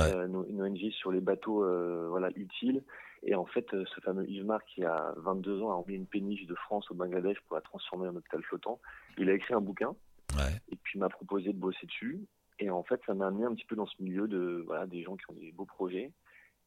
Euh, 0.00 0.26
une 0.48 0.62
ONG 0.62 0.90
sur 0.90 1.10
les 1.10 1.20
bateaux 1.20 1.64
euh, 1.64 2.06
voilà, 2.08 2.30
utiles. 2.36 2.82
Et 3.22 3.34
en 3.34 3.46
fait, 3.46 3.72
euh, 3.74 3.84
ce 3.94 4.00
fameux 4.00 4.28
Yves 4.28 4.44
Mar 4.44 4.62
qui 4.64 4.84
a 4.84 5.14
22 5.16 5.62
ans 5.62 5.70
a 5.70 5.74
emmené 5.74 5.94
une 5.94 6.06
péniche 6.06 6.46
de 6.46 6.54
France 6.54 6.90
au 6.90 6.94
Bangladesh 6.94 7.38
pour 7.46 7.56
la 7.56 7.62
transformer 7.62 8.08
en 8.08 8.16
hôpital 8.16 8.42
flottant. 8.42 8.80
Il 9.18 9.30
a 9.30 9.34
écrit 9.34 9.54
un 9.54 9.60
bouquin 9.60 9.94
ouais. 10.36 10.52
et 10.70 10.76
puis 10.76 10.98
m'a 10.98 11.08
proposé 11.08 11.52
de 11.52 11.58
bosser 11.58 11.86
dessus. 11.86 12.20
Et 12.58 12.70
en 12.70 12.82
fait, 12.82 13.00
ça 13.06 13.14
m'a 13.14 13.26
amené 13.26 13.44
un 13.44 13.54
petit 13.54 13.66
peu 13.66 13.76
dans 13.76 13.86
ce 13.86 14.00
milieu 14.00 14.28
de 14.28 14.62
voilà 14.66 14.86
des 14.86 15.02
gens 15.02 15.16
qui 15.16 15.24
ont 15.30 15.34
des 15.34 15.52
beaux 15.52 15.64
projets. 15.64 16.12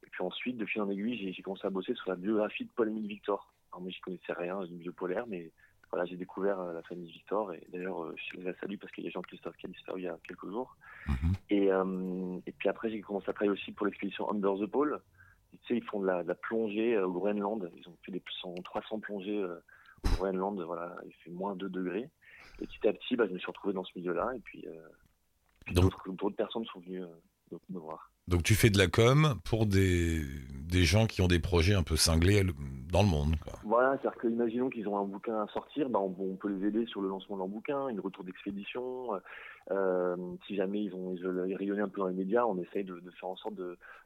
Et 0.06 0.10
puis 0.10 0.24
ensuite, 0.24 0.58
de 0.58 0.66
fil 0.66 0.82
en 0.82 0.90
aiguille, 0.90 1.34
j'ai 1.34 1.42
commencé 1.42 1.68
à 1.68 1.70
bosser 1.70 1.94
sur 1.96 2.10
la 2.10 2.16
biographie 2.16 2.66
de 2.66 2.72
Paul-Émile 2.76 3.08
Victor 3.08 3.54
alors 3.72 3.82
moi, 3.82 3.92
j'y 3.92 4.02
connaissais 4.02 4.34
rien, 4.34 4.64
du 4.64 4.74
milieu 4.74 4.92
polaire, 4.92 5.26
mais 5.28 5.52
voilà, 5.92 6.06
j'ai 6.06 6.18
découvert 6.18 6.60
euh, 6.60 6.74
la 6.74 6.82
famille 6.84 7.12
Victor 7.12 7.54
et 7.54 7.66
d'ailleurs, 7.72 8.04
euh, 8.04 8.16
je 8.16 8.40
les 8.40 8.54
salue 8.56 8.78
parce 8.80 8.92
qu'il 8.94 9.04
y 9.04 9.08
a 9.08 9.12
Jean-Christophe 9.12 9.56
qui 9.58 9.66
a 9.66 9.70
disparu 9.70 10.02
il 10.02 10.06
y 10.06 10.08
a 10.08 10.18
quelques 10.24 10.48
jours. 10.48 10.76
Mhm. 11.08 11.34
et, 11.50 11.72
euh, 11.72 12.40
et 12.46 12.52
puis 12.52 12.70
après, 12.70 12.90
j'ai 12.90 13.02
commencé 13.02 13.30
à 13.30 13.34
travailler 13.34 13.52
aussi 13.52 13.72
pour 13.72 13.86
l'expédition 13.86 14.30
Under 14.30 14.56
the 14.56 14.66
Pole. 14.66 15.02
tu 15.52 15.58
sais, 15.68 15.78
ils 15.78 15.84
font 15.84 16.00
de 16.00 16.08
la, 16.08 16.24
de 16.24 16.28
la, 16.28 16.36
plongée 16.36 16.98
au 16.98 17.12
Groenland. 17.12 17.72
Ils 17.76 17.88
ont 17.88 17.98
fait 18.04 18.12
des 18.12 18.22
300 18.64 19.00
plongées 19.00 19.44
au 19.44 20.10
Groenland. 20.16 20.60
Voilà, 20.62 20.96
il 21.06 21.14
fait 21.24 21.32
moins 21.32 21.56
2 21.56 21.70
degrés. 21.70 22.10
Et 22.62 22.66
petit 22.66 22.88
à 22.88 22.94
petit, 22.94 23.16
bah, 23.16 23.26
je 23.28 23.34
me 23.34 23.40
suis 23.40 23.48
retrouvé 23.48 23.74
dans 23.74 23.84
ce 23.84 23.98
milieu-là. 23.98 24.32
Et 24.36 24.40
puis, 24.40 24.66
d'autres 25.72 26.30
personnes 26.32 26.66
sont 26.66 26.80
venues 26.80 27.04
me 27.70 27.80
voir. 27.80 28.12
Donc 28.30 28.44
tu 28.44 28.54
fais 28.54 28.70
de 28.70 28.78
la 28.78 28.88
com 28.88 29.40
pour 29.44 29.66
des, 29.66 30.22
des 30.52 30.84
gens 30.84 31.08
qui 31.08 31.24
ont 31.24 31.28
des 31.28 31.40
projets 31.40 31.74
un 31.74 31.82
peu 31.82 31.96
cinglés 31.96 32.44
dans 32.92 33.02
le 33.02 33.08
monde. 33.08 33.36
Quoi. 33.44 33.60
Voilà, 33.64 33.98
c'est-à-dire 33.98 34.22
qu'imaginons 34.22 34.70
qu'ils 34.70 34.88
ont 34.88 35.00
un 35.00 35.04
bouquin 35.04 35.42
à 35.42 35.48
sortir, 35.48 35.90
bah 35.90 36.00
on, 36.00 36.36
peut 36.36 36.50
les 36.50 36.68
aider 36.68 36.86
sur 36.86 37.02
le 37.02 37.10
lancement 37.10 37.38
de 37.38 37.40
leur 37.42 37.48
bouquin, 37.48 37.88
une 37.88 38.00
retour 38.00 38.24
d'expédition. 38.24 39.20
Euh, 39.72 40.16
si 40.46 40.56
jamais 40.56 40.84
ils, 40.84 40.94
ont, 40.94 41.16
ils 41.16 41.24
veulent 41.24 41.52
rayonner 41.56 41.82
un 41.82 41.90
peu 41.90 42.02
dans 42.02 42.08
les 42.08 42.14
médias, 42.14 42.46
on 42.46 42.62
essaye 42.62 42.84
de, 42.84 43.00
de 43.00 43.12
faire 43.20 43.30
en 43.30 43.36
sorte 43.36 43.56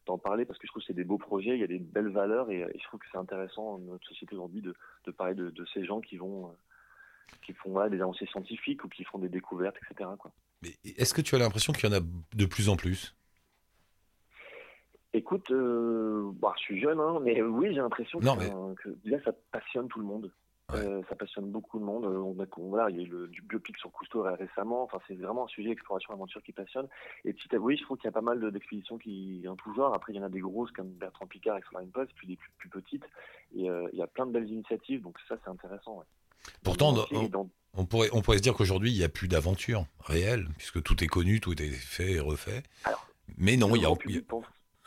d'en 0.06 0.18
parler 0.18 0.46
parce 0.46 0.58
que 0.58 0.68
je 0.68 0.72
trouve 0.72 0.82
que 0.82 0.88
c'est 0.88 0.94
des 0.94 1.04
beaux 1.04 1.18
projets, 1.18 1.56
il 1.56 1.60
y 1.60 1.64
a 1.64 1.68
des 1.68 1.80
belles 1.80 2.10
valeurs 2.10 2.50
et, 2.50 2.66
je 2.76 2.84
trouve 2.86 3.02
que 3.02 3.06
c'est 3.12 3.18
intéressant 3.18 3.78
dans 3.78 3.94
notre 3.94 4.08
société 4.08 4.36
aujourd'hui 4.36 4.62
de, 4.62 4.74
de, 5.06 5.12
parler 5.12 5.36
de, 5.36 5.50
de, 5.50 5.66
ces 5.74 5.84
gens 5.84 6.00
qui 6.00 6.16
vont 6.16 6.50
qui 7.46 7.52
font 7.54 7.72
voilà, 7.72 7.90
des 7.90 8.02
avancées 8.02 8.28
scientifiques 8.28 8.86
ou 8.86 8.88
qui 8.88 9.04
font 9.04 9.18
des 9.18 9.28
découvertes, 9.28 9.76
etc. 9.86 10.10
Quoi. 10.18 10.32
Mais 10.62 10.76
est-ce 10.98 11.14
que 11.14 11.22
tu 11.22 11.36
as 11.36 11.40
l'impression 11.40 11.74
qu'il 11.74 11.90
y 11.90 11.94
en 11.94 11.98
a 11.98 12.02
de 12.02 12.46
plus 12.46 12.70
en 12.70 12.78
plus? 12.78 13.16
Écoute, 15.14 15.52
euh, 15.52 16.32
bah, 16.42 16.54
je 16.58 16.64
suis 16.64 16.82
jeune, 16.82 17.00
hein, 17.00 17.20
mais 17.22 17.42
oui, 17.42 17.68
j'ai 17.70 17.82
l'impression 17.82 18.20
que, 18.20 18.74
que, 18.76 18.90
déjà 19.04 19.22
ça 19.24 19.32
passionne 19.52 19.88
tout 19.88 20.00
le 20.00 20.06
monde. 20.06 20.32
Euh, 20.72 21.02
ça 21.10 21.16
passionne 21.16 21.52
beaucoup 21.52 21.78
de 21.78 21.84
monde. 21.84 22.06
On 22.06 22.40
a, 22.42 22.46
voilà, 22.58 22.90
il 22.90 22.98
y 22.98 23.00
a 23.00 23.04
eu 23.04 23.10
le, 23.10 23.28
du 23.28 23.42
biopic 23.42 23.78
sur 23.78 23.92
Cousteau 23.92 24.24
récemment. 24.24 24.84
Enfin, 24.84 25.00
c'est 25.08 25.16
vraiment 25.16 25.46
un 25.46 25.48
sujet 25.48 25.70
exploration 25.70 26.14
aventure 26.14 26.42
qui 26.42 26.52
passionne. 26.52 26.88
Et 27.26 27.34
petit 27.34 27.54
à 27.54 27.60
oui, 27.60 27.78
je 27.78 27.84
trouve 27.84 27.98
qu'il 27.98 28.06
y 28.06 28.10
a 28.10 28.14
pas 28.14 28.22
mal 28.22 28.52
d'expéditions 28.52 28.98
qui 28.98 29.46
en 29.48 29.56
tout 29.56 29.74
genre. 29.76 29.94
Après, 29.94 30.14
il 30.14 30.16
y 30.16 30.20
en 30.20 30.24
a 30.24 30.30
des 30.30 30.40
grosses 30.40 30.72
comme 30.72 30.90
Bertrand 30.90 31.28
Picard 31.28 31.56
avec 31.56 31.66
Solarine 31.66 31.92
Post, 31.92 32.12
puis 32.16 32.28
des 32.28 32.38
plus, 32.58 32.70
petites. 32.70 33.04
Et 33.56 33.70
euh, 33.70 33.88
il 33.92 34.00
y 34.00 34.02
a 34.02 34.08
plein 34.08 34.26
de 34.26 34.32
belles 34.32 34.50
initiatives. 34.50 35.02
Donc 35.02 35.18
ça, 35.28 35.36
c'est 35.44 35.50
intéressant. 35.50 35.98
Ouais. 35.98 36.06
Pourtant, 36.64 36.96
on, 37.12 37.30
on, 37.76 37.86
pourrait, 37.86 38.10
on 38.14 38.22
pourrait 38.22 38.38
se 38.38 38.44
dire 38.44 38.54
qu'aujourd'hui, 38.54 38.92
il 38.92 38.98
n'y 38.98 39.04
a 39.04 39.10
plus 39.10 39.28
d'aventure 39.28 39.86
réelle, 40.00 40.48
puisque 40.58 40.82
tout 40.82 41.04
est 41.04 41.08
connu, 41.08 41.40
tout 41.42 41.62
est 41.62 41.72
fait 41.72 42.14
et 42.14 42.20
refait. 42.20 42.64
Alors, 42.86 43.06
mais 43.38 43.58
non, 43.58 43.76
il 43.76 43.82
y 43.82 43.86
a. 43.86 43.90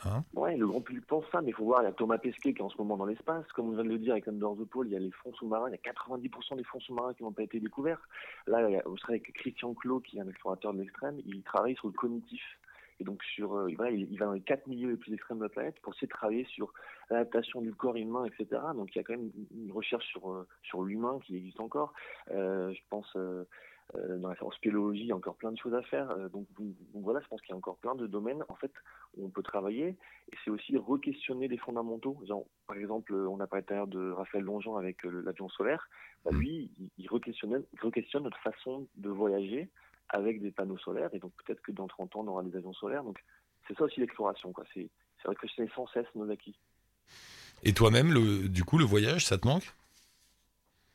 Hein 0.05 0.25
ouais, 0.35 0.57
le 0.57 0.67
grand 0.67 0.81
public 0.81 1.07
pense 1.07 1.25
ça, 1.33 1.41
mais 1.41 1.51
il 1.51 1.55
faut 1.55 1.65
voir, 1.65 1.83
il 1.83 1.87
y 1.87 1.89
a 1.89 1.93
Thomas 1.93 2.19
Pesquet 2.19 2.53
qui 2.53 2.61
est 2.61 2.65
en 2.65 2.69
ce 2.69 2.77
moment 2.77 2.97
dans 2.97 3.07
l'espace. 3.07 3.47
Comme 3.55 3.69
on 3.69 3.73
vient 3.73 3.85
de 3.85 3.89
le 3.89 3.99
dire 3.99 4.13
avec 4.13 4.29
Under 4.29 4.51
the 4.55 4.65
Pole, 4.65 4.89
il 4.89 4.93
y 4.93 4.97
a 4.97 5.01
les 5.01 5.11
fonds 5.11 5.33
sous-marins, 5.35 5.69
il 5.69 5.73
y 5.73 5.75
a 5.75 5.93
90% 5.93 6.57
des 6.57 6.65
fonds 6.65 6.81
sous-marins 6.81 7.15
qui 7.15 7.23
n'ont 7.23 7.33
pas 7.33 7.43
été 7.43 7.61
découverts. 7.61 8.07
Là, 8.47 8.69
vous 8.85 8.99
serez 8.99 9.15
avec 9.15 9.33
Christian 9.33 9.75
Clot, 9.75 10.01
qui 10.01 10.19
est 10.19 10.21
un 10.21 10.29
explorateur 10.29 10.75
de 10.75 10.81
l'extrême, 10.81 11.19
il 11.25 11.43
travaille 11.43 11.77
sur 11.77 11.87
le 11.87 11.95
cognitif. 11.95 12.43
Et 12.99 13.05
donc, 13.05 13.23
sur, 13.25 13.55
euh, 13.55 13.71
il, 13.71 13.77
va 14.19 14.27
dans 14.27 14.33
les 14.33 14.41
quatre 14.41 14.67
milieux 14.67 14.91
les 14.91 14.97
plus 14.97 15.13
extrêmes 15.13 15.39
de 15.39 15.45
la 15.45 15.49
planète 15.51 15.79
pour 15.83 15.93
essayer 15.93 16.07
de 16.07 16.13
travailler 16.13 16.45
sur 16.47 16.73
l'adaptation 17.11 17.61
du 17.61 17.75
corps 17.75 17.97
humain, 17.97 18.25
etc. 18.25 18.61
Donc, 18.75 18.95
il 18.95 18.99
y 18.99 19.01
a 19.01 19.05
quand 19.05 19.13
même 19.15 19.31
une 19.55 19.71
recherche 19.71 20.07
sur, 20.07 20.31
euh, 20.31 20.47
sur 20.63 20.83
l'humain 20.83 21.19
qui 21.25 21.37
existe 21.37 21.61
encore. 21.61 21.93
Euh, 22.31 22.73
je 22.73 22.81
pense 22.89 23.15
dans 23.95 24.29
la 24.29 24.37
spéléologie, 24.57 25.03
il 25.03 25.07
y 25.07 25.13
a 25.13 25.17
encore 25.17 25.37
plein 25.37 25.53
de 25.53 25.59
choses 25.59 25.75
à 25.75 25.83
faire. 25.83 26.11
Euh, 26.11 26.29
donc, 26.29 26.47
voilà, 26.95 27.21
je 27.21 27.29
pense 27.29 27.41
qu'il 27.41 27.51
y 27.51 27.53
a 27.53 27.57
encore 27.57 27.77
plein 27.77 27.95
de 27.95 28.07
domaines 28.07 28.45
en 28.49 28.55
fait 28.57 28.73
où 29.17 29.27
on 29.27 29.31
peut 29.31 29.43
travailler. 29.43 29.97
Et 30.33 30.37
c'est 30.45 30.51
aussi 30.51 30.77
re-questionner 30.77 31.49
les 31.49 31.59
fondamentaux. 31.59 32.19
par 32.67 32.77
exemple, 32.77 33.15
on 33.15 33.41
a 33.41 33.47
parlé 33.47 33.65
tout 33.65 33.73
à 33.73 33.77
l'heure 33.77 33.87
de 33.87 34.11
Raphaël 34.11 34.45
Donjon 34.45 34.77
avec 34.77 35.05
euh, 35.05 35.23
l'avion 35.25 35.49
solaire. 35.49 35.89
Bah, 36.25 36.33
lui, 36.33 36.71
il, 36.99 37.09
re-questionne, 37.09 37.63
notre 38.23 38.39
façon 38.41 38.89
de 38.97 39.09
voyager 39.09 39.71
avec 40.09 40.41
des 40.43 40.51
panneaux 40.51 40.79
solaires. 40.79 41.11
Et 41.13 41.19
donc 41.19 41.33
peut-être 41.45 41.63
que 41.63 41.73
dans 41.73 41.87
30 41.87 42.17
ans, 42.17 42.21
on 42.21 42.29
aura 42.29 42.43
des 42.43 42.57
avions 42.57 42.75
solaires. 42.75 43.05
Donc 43.05 43.23
c'est 43.69 43.77
ça 43.77 43.85
aussi 43.85 44.01
l'exploration. 44.01 44.53
Quoi. 44.53 44.65
C'est, 44.75 44.89
c'est 45.57 45.73
sans 45.75 45.87
cesse 45.89 46.07
nos 46.15 46.31
acquis. 46.31 46.57
Et 47.63 47.73
toi-même, 47.73 48.13
du 48.49 48.65
coup, 48.65 48.79
le 48.79 48.85
voyage, 48.85 49.25
ça 49.25 49.39
te 49.39 49.47
manque? 49.47 49.73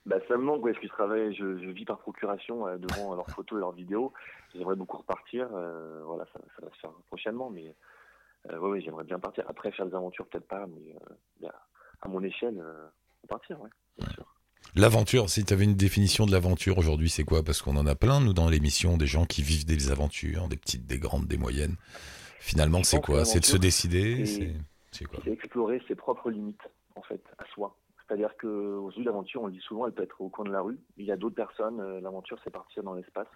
Bah, 0.06 0.18
ça 0.28 0.36
me 0.36 0.44
manque, 0.44 0.64
ouais, 0.64 0.72
parce 0.72 0.82
que 0.82 0.88
je 0.88 0.94
travaille, 0.94 1.36
je, 1.36 1.46
vis 1.72 1.86
par 1.86 2.00
procuration 2.00 2.68
euh, 2.68 2.78
devant 2.78 3.14
leurs 3.14 3.30
photos 3.30 3.58
et 3.58 3.60
leurs 3.60 3.72
vidéos. 3.72 4.12
J'aimerais 4.56 4.76
beaucoup 4.76 4.98
repartir, 4.98 5.48
euh, 5.54 6.02
voilà, 6.06 6.26
ça, 6.34 6.40
ça, 6.56 6.66
va 6.66 6.72
se 6.74 6.80
faire 6.80 6.92
prochainement, 7.08 7.52
mais 7.52 7.76
euh, 8.50 8.58
ouais, 8.58 8.82
j'aimerais 8.82 9.04
bien 9.04 9.20
partir. 9.20 9.46
Après, 9.48 9.72
faire 9.72 9.86
des 9.86 9.96
aventures, 9.96 10.26
peut-être 10.28 10.48
pas, 10.48 10.66
mais 10.68 11.50
à 12.02 12.08
mon 12.08 12.24
échelle, 12.24 12.64
repartir, 13.22 13.62
ouais, 13.62 13.70
bien 14.00 14.10
sûr. 14.10 14.26
L'aventure, 14.76 15.30
si 15.30 15.44
tu 15.44 15.54
avais 15.54 15.66
une 15.66 15.76
définition 15.76 16.26
de 16.26 16.32
l'aventure 16.32 16.78
aujourd'hui, 16.78 17.10
c'est 17.10 17.24
quoi? 17.24 17.44
Parce 17.44 17.62
qu'on 17.62 17.76
en 17.76 17.86
a 17.86 17.96
plein, 17.96 18.22
nous, 18.22 18.34
dans 18.34 18.50
l'émission, 18.50 18.98
des 18.98 19.08
gens 19.08 19.26
qui 19.26 19.44
vivent 19.44 19.66
des 19.66 19.92
aventures, 19.92 20.48
des 20.48 20.56
petites, 20.56 20.88
des 20.88 20.98
grandes, 20.98 21.28
des 21.28 21.38
moyennes. 21.38 21.76
Finalement, 22.40 22.82
c'est 22.84 23.02
quoi? 23.02 23.26
C'est 23.26 23.42
de 23.42 23.46
se 23.46 23.58
décider 23.58 24.26
C'est 24.92 25.06
quoi 25.06 25.20
C'est 25.24 25.32
explorer 25.32 25.82
ses 25.88 25.96
propres 25.96 26.32
limites, 26.32 26.62
en 26.96 27.02
fait, 27.02 27.22
à 27.38 27.46
soi. 27.54 27.76
C'est-à-dire 28.12 28.36
qu'aujourd'hui, 28.42 29.06
l'aventure, 29.06 29.42
on 29.42 29.46
le 29.46 29.54
dit 29.54 29.62
souvent, 29.62 29.88
elle 29.88 29.94
peut 29.94 30.04
être 30.04 30.20
au 30.20 30.28
coin 30.28 30.44
de 30.44 30.52
la 30.52 30.60
rue. 30.60 30.78
Il 30.98 31.06
y 31.06 31.14
a 31.14 31.16
d'autres 31.16 31.36
personnes, 31.36 31.80
euh, 31.80 32.02
l'aventure, 32.02 32.38
c'est 32.44 32.50
partir 32.50 32.84
dans 32.84 32.94
l'espace. 32.94 33.30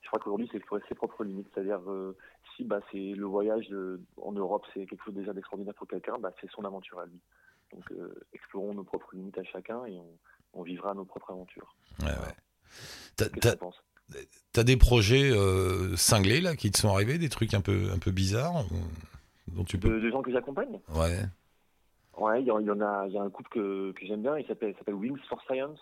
Je 0.00 0.06
crois 0.08 0.18
qu'aujourd'hui, 0.18 0.48
c'est 0.50 0.56
explorer 0.56 0.82
ses 0.88 0.94
propres 0.94 1.24
limites. 1.24 1.46
C'est-à-dire, 1.52 1.80
euh, 1.90 2.16
si 2.56 2.64
bah, 2.64 2.80
c'est 2.90 3.12
le 3.12 3.26
voyage 3.26 3.68
en 4.16 4.32
Europe, 4.32 4.64
c'est 4.72 4.86
quelque 4.86 5.04
chose 5.04 5.12
déjà 5.12 5.34
d'extraordinaire 5.34 5.74
pour 5.74 5.86
quelqu'un, 5.86 6.16
bah, 6.18 6.32
c'est 6.40 6.50
son 6.52 6.64
aventure 6.64 7.00
à 7.00 7.04
lui. 7.04 7.20
Donc, 7.74 7.84
euh, 7.92 8.14
explorons 8.32 8.72
nos 8.72 8.84
propres 8.84 9.14
limites 9.14 9.36
à 9.36 9.44
chacun 9.44 9.84
et 9.84 9.98
on, 9.98 10.18
on 10.54 10.62
vivra 10.62 10.94
nos 10.94 11.04
propres 11.04 11.32
aventures. 11.32 11.76
Ouais, 12.00 12.06
ouais. 12.06 13.28
T'as 14.54 14.64
des 14.64 14.78
projets 14.78 15.32
euh, 15.32 15.96
cinglés 15.96 16.40
là 16.40 16.56
qui 16.56 16.70
te 16.70 16.78
sont 16.78 16.88
arrivés, 16.88 17.18
des 17.18 17.28
trucs 17.28 17.52
un 17.52 17.60
peu 17.60 17.90
un 17.92 17.98
peu 17.98 18.10
bizarres 18.10 18.64
dont 19.48 19.64
tu 19.64 19.76
peux. 19.76 20.00
De, 20.00 20.10
gens 20.10 20.22
que 20.22 20.32
j'accompagne? 20.32 20.80
Ouais. 20.94 21.20
Ouais, 22.16 22.40
il 22.42 22.46
y, 22.46 22.50
en 22.50 22.80
a, 22.80 23.06
il 23.06 23.12
y 23.12 23.18
a 23.18 23.22
un 23.22 23.30
couple 23.30 23.50
que, 23.50 23.92
que 23.92 24.06
j'aime 24.06 24.22
bien, 24.22 24.38
il 24.38 24.46
s'appelle 24.46 24.74
Wings 24.88 25.18
for 25.28 25.42
Science. 25.42 25.80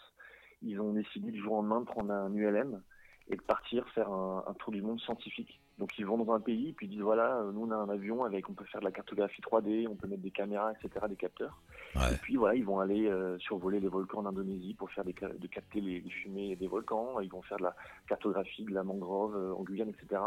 Ils 0.63 0.81
ont 0.81 0.93
décidé 0.93 1.31
du 1.31 1.41
jour 1.41 1.55
au 1.55 1.57
lendemain 1.57 1.81
de 1.81 1.87
prendre 1.87 2.13
un 2.13 2.33
ULM 2.35 2.81
et 3.29 3.37
de 3.37 3.43
partir 3.43 3.89
faire 3.91 4.11
un, 4.11 4.45
un 4.47 4.55
tour 4.55 4.73
du 4.73 4.83
monde 4.83 5.01
scientifique. 5.01 5.61
Donc 5.79 5.99
ils 5.99 6.07
vont 6.07 6.19
dans 6.23 6.33
un 6.33 6.41
pays, 6.41 6.73
puis 6.75 6.87
ils 6.87 6.91
disent 6.91 7.01
voilà, 7.01 7.39
euh, 7.39 7.51
nous 7.51 7.63
on 7.63 7.71
a 7.71 7.77
un 7.77 7.89
avion 7.89 8.25
avec, 8.25 8.49
on 8.49 8.53
peut 8.53 8.65
faire 8.67 8.81
de 8.81 8.85
la 8.85 8.93
cartographie 8.93 9.41
3D, 9.41 9.89
on 9.89 9.97
peut 9.97 10.07
mettre 10.07 10.23
des 10.23 10.31
caméras, 10.31 10.73
etc., 10.73 11.07
des 11.09 11.17
capteurs. 11.17 11.61
Et 11.97 12.17
puis 12.23 12.37
voilà, 12.37 12.55
ils 12.55 12.65
vont 12.65 12.79
aller 12.79 13.09
euh, 13.09 13.39
survoler 13.39 13.81
les 13.81 13.89
volcans 13.89 14.21
en 14.21 14.27
Indonésie 14.27 14.75
pour 14.75 14.91
faire 14.91 15.05
des, 15.05 15.13
de 15.15 15.47
capter 15.47 15.81
les, 15.81 16.01
fumées 16.03 16.57
des 16.57 16.69
volcans. 16.69 17.21
Ils 17.21 17.31
vont 17.31 17.43
faire 17.43 17.59
de 17.59 17.65
la 17.65 17.75
cartographie 18.07 18.65
de 18.65 18.73
la 18.73 18.85
mangrove 18.85 19.35
euh, 19.35 19.55
en 19.55 19.63
Guyane, 19.63 19.89
etc. 19.89 20.23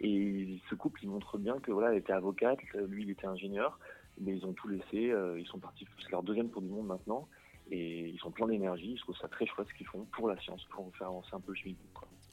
Et 0.00 0.60
ce 0.68 0.74
couple, 0.74 1.00
il 1.02 1.08
montre 1.08 1.38
bien 1.38 1.58
que 1.58 1.72
voilà, 1.72 1.90
elle 1.90 1.98
était 1.98 2.12
avocate, 2.12 2.58
lui 2.86 3.02
il 3.02 3.10
était 3.10 3.26
ingénieur, 3.26 3.78
mais 4.20 4.36
ils 4.36 4.46
ont 4.46 4.52
tout 4.52 4.68
laissé. 4.68 5.12
ils 5.38 5.46
sont 5.46 5.58
partis, 5.58 5.86
c'est 6.00 6.12
leur 6.12 6.22
deuxième 6.22 6.50
tour 6.50 6.62
du 6.62 6.68
monde 6.68 6.86
maintenant. 6.86 7.28
Et 7.70 8.10
ils 8.10 8.18
sont 8.18 8.30
pleins 8.30 8.46
d'énergie, 8.46 8.96
je 8.96 9.02
trouve 9.02 9.16
ça 9.16 9.26
très 9.26 9.46
chouette 9.46 9.66
ce 9.68 9.74
qu'ils 9.74 9.86
font 9.86 10.04
pour 10.12 10.28
la 10.28 10.38
science, 10.38 10.62
pour 10.66 10.94
faire 10.96 11.08
avancer 11.08 11.30
un 11.32 11.40
peu 11.40 11.52
le 11.52 11.56
chemin. 11.56 11.74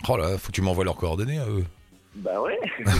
Oh 0.08 0.18
là, 0.18 0.38
faut 0.38 0.48
que 0.48 0.52
tu 0.52 0.62
m'envoies 0.62 0.86
leurs 0.86 0.96
coordonnées 0.96 1.38
à 1.38 1.48
eux. 1.48 1.66
Bah 2.16 2.42
ouais. 2.42 2.60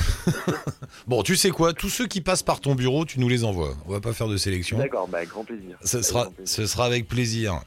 bon, 1.08 1.22
tu 1.22 1.36
sais 1.36 1.50
quoi 1.50 1.74
Tous 1.74 1.90
ceux 1.90 2.08
qui 2.08 2.22
passent 2.22 2.44
par 2.44 2.62
ton 2.62 2.76
bureau, 2.76 3.04
tu 3.04 3.20
nous 3.20 3.28
les 3.28 3.44
envoies. 3.44 3.76
On 3.86 3.92
va 3.92 4.00
pas 4.00 4.14
faire 4.14 4.28
de 4.28 4.38
sélection. 4.38 4.78
D'accord, 4.78 5.08
bah 5.10 5.26
grand 5.26 5.44
plaisir. 5.44 5.78
Ce 5.84 6.02
sera, 6.02 6.30
ce 6.46 6.66
sera 6.66 6.86
avec 6.86 7.10
plaisir. 7.10 7.60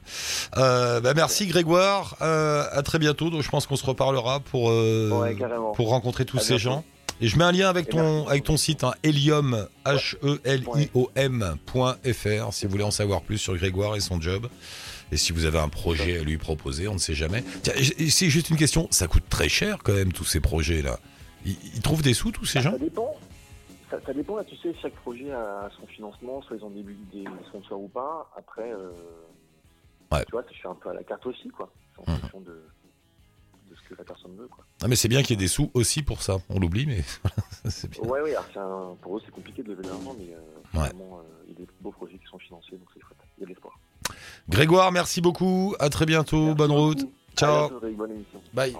Euh, 0.57 1.01
bah 1.01 1.13
merci 1.15 1.45
Grégoire. 1.45 2.17
Euh, 2.21 2.65
à 2.71 2.81
très 2.81 2.97
bientôt. 2.97 3.29
Donc 3.29 3.43
je 3.43 3.49
pense 3.49 3.67
qu'on 3.67 3.75
se 3.75 3.85
reparlera 3.85 4.39
pour 4.39 4.71
euh, 4.71 5.35
pour 5.75 5.89
rencontrer 5.89 6.25
tous 6.25 6.39
ces 6.39 6.57
gens. 6.57 6.83
Et 7.21 7.27
je 7.27 7.37
mets 7.37 7.45
un 7.45 7.51
lien 7.51 7.69
avec 7.69 7.89
ton 7.89 8.27
avec 8.27 8.43
ton 8.43 8.57
site 8.57 8.83
hein, 8.83 8.93
helium 9.03 9.67
h 9.85 10.15
e 10.23 10.41
l 10.43 10.65
i 10.75 10.89
o 10.95 11.11
m.fr 11.15 12.53
si 12.53 12.65
vous 12.65 12.71
voulez 12.71 12.83
en 12.83 12.91
savoir 12.91 13.21
plus 13.21 13.37
sur 13.37 13.55
Grégoire 13.55 13.95
et 13.95 13.99
son 13.99 14.19
job. 14.19 14.49
Et 15.15 15.17
si 15.17 15.31
vous 15.31 15.45
avez 15.45 15.59
un 15.59 15.69
projet 15.69 16.19
à 16.19 16.23
lui 16.23 16.37
proposer, 16.37 16.89
on 16.89 16.95
ne 16.95 16.99
sait 16.99 17.13
jamais. 17.13 17.41
C'est 18.09 18.29
juste 18.29 18.49
une 18.49 18.57
question, 18.57 18.89
ça 18.91 19.07
coûte 19.07 19.23
très 19.29 19.47
cher 19.47 19.77
quand 19.81 19.93
même 19.93 20.11
tous 20.11 20.25
ces 20.25 20.41
projets 20.41 20.81
là. 20.81 20.99
Ils, 21.45 21.81
trouvent 21.81 22.01
des 22.01 22.13
sous, 22.13 22.33
tous 22.33 22.43
ces 22.43 22.59
gens 22.59 22.73
Ça 22.73 22.77
dépend. 22.77 23.15
Ça, 23.89 24.13
dépend, 24.13 24.35
là, 24.35 24.43
tu 24.43 24.57
sais, 24.57 24.75
chaque 24.81 24.95
projet 24.95 25.31
a 25.31 25.69
son 25.79 25.87
financement, 25.87 26.41
soit 26.41 26.57
ils 26.57 26.65
ont 26.65 26.69
des, 26.69 26.83
des 26.83 27.23
sponsors 27.47 27.79
ou 27.79 27.87
pas. 27.87 28.29
Après, 28.35 28.69
euh, 28.73 28.91
tu 30.25 30.31
vois, 30.33 30.43
je 30.51 30.57
suis 30.57 30.67
un 30.67 30.75
peu 30.75 30.89
à 30.89 30.93
la 30.93 31.03
carte 31.03 31.25
aussi, 31.27 31.47
quoi. 31.47 31.71
En 31.97 32.11
mmh. 32.11 32.17
fonction 32.17 32.41
de, 32.41 32.61
de, 33.69 33.75
ce 33.77 33.87
que 33.87 33.95
la 33.97 34.03
personne 34.03 34.35
veut, 34.35 34.49
quoi. 34.49 34.65
Ah, 34.83 34.89
mais 34.89 34.97
c'est 34.97 35.07
bien 35.07 35.21
qu'il 35.21 35.29
y 35.29 35.33
ait 35.35 35.45
des 35.45 35.47
sous 35.47 35.71
aussi 35.73 36.03
pour 36.03 36.23
ça. 36.23 36.39
On 36.49 36.59
l'oublie, 36.59 36.87
mais 36.87 37.03
c'est 37.69 37.89
bien. 37.89 38.01
Ouais, 38.01 38.19
ouais, 38.19 38.35
alors 38.35 38.97
pour 38.97 39.15
eux, 39.15 39.21
c'est 39.23 39.31
compliqué 39.31 39.63
de 39.63 39.69
lever 39.69 39.83
de 39.83 39.87
l'argent, 39.87 40.13
mais 40.19 40.33
euh, 40.33 40.39
vraiment, 40.73 41.19
euh, 41.19 41.45
il 41.47 41.53
y 41.53 41.55
a 41.55 41.59
des 41.59 41.67
beaux 41.79 41.91
projets 41.91 42.17
qui 42.17 42.25
sont 42.25 42.39
financés, 42.39 42.75
donc 42.75 42.89
c'est 42.93 42.99
chouette. 42.99 43.17
Il 43.37 43.41
y 43.41 43.43
a 43.43 43.45
de 43.45 43.51
l'espoir. 43.51 43.79
Grégoire, 44.49 44.91
merci 44.91 45.21
beaucoup. 45.21 45.75
À 45.79 45.89
très 45.89 46.05
bientôt. 46.05 46.53
bonne 46.53 46.71
route. 46.71 47.05
Ciao. 47.35 47.69
Bye. 48.53 48.75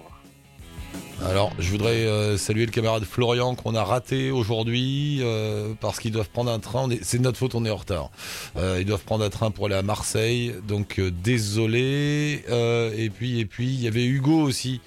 Alors, 1.24 1.54
je 1.60 1.70
voudrais 1.72 2.06
euh, 2.06 2.38
saluer 2.38 2.66
le 2.66 2.72
camarade 2.72 3.04
Florian 3.04 3.56
qu'on 3.56 3.74
a 3.74 3.84
raté 3.84 4.32
aujourd'hui 4.32 5.20
euh, 5.22 5.74
parce 5.80 6.00
qu'ils 6.00 6.12
doivent 6.12 6.30
prendre 6.30 6.52
un 6.52 6.60
train. 6.60 6.88
C'est 7.02 7.20
notre 7.20 7.38
faute, 7.38 7.56
on 7.56 7.66
est 7.66 7.70
en 7.70 7.78
retard. 7.78 8.12
Euh, 8.58 8.78
ils 8.80 8.86
doivent 8.86 9.04
prendre 9.04 9.24
un 9.24 9.30
train 9.30 9.50
pour 9.50 9.66
aller 9.66 9.76
à 9.76 9.82
Marseille, 9.82 10.54
donc 10.68 11.00
désolé. 11.00 12.44
et 12.98 13.10
puis, 13.10 13.40
et 13.40 13.46
puis, 13.46 13.66
il 13.66 13.82
y 13.82 13.88
avait 13.88 14.06
Hugo 14.06 14.42
aussi 14.42 14.82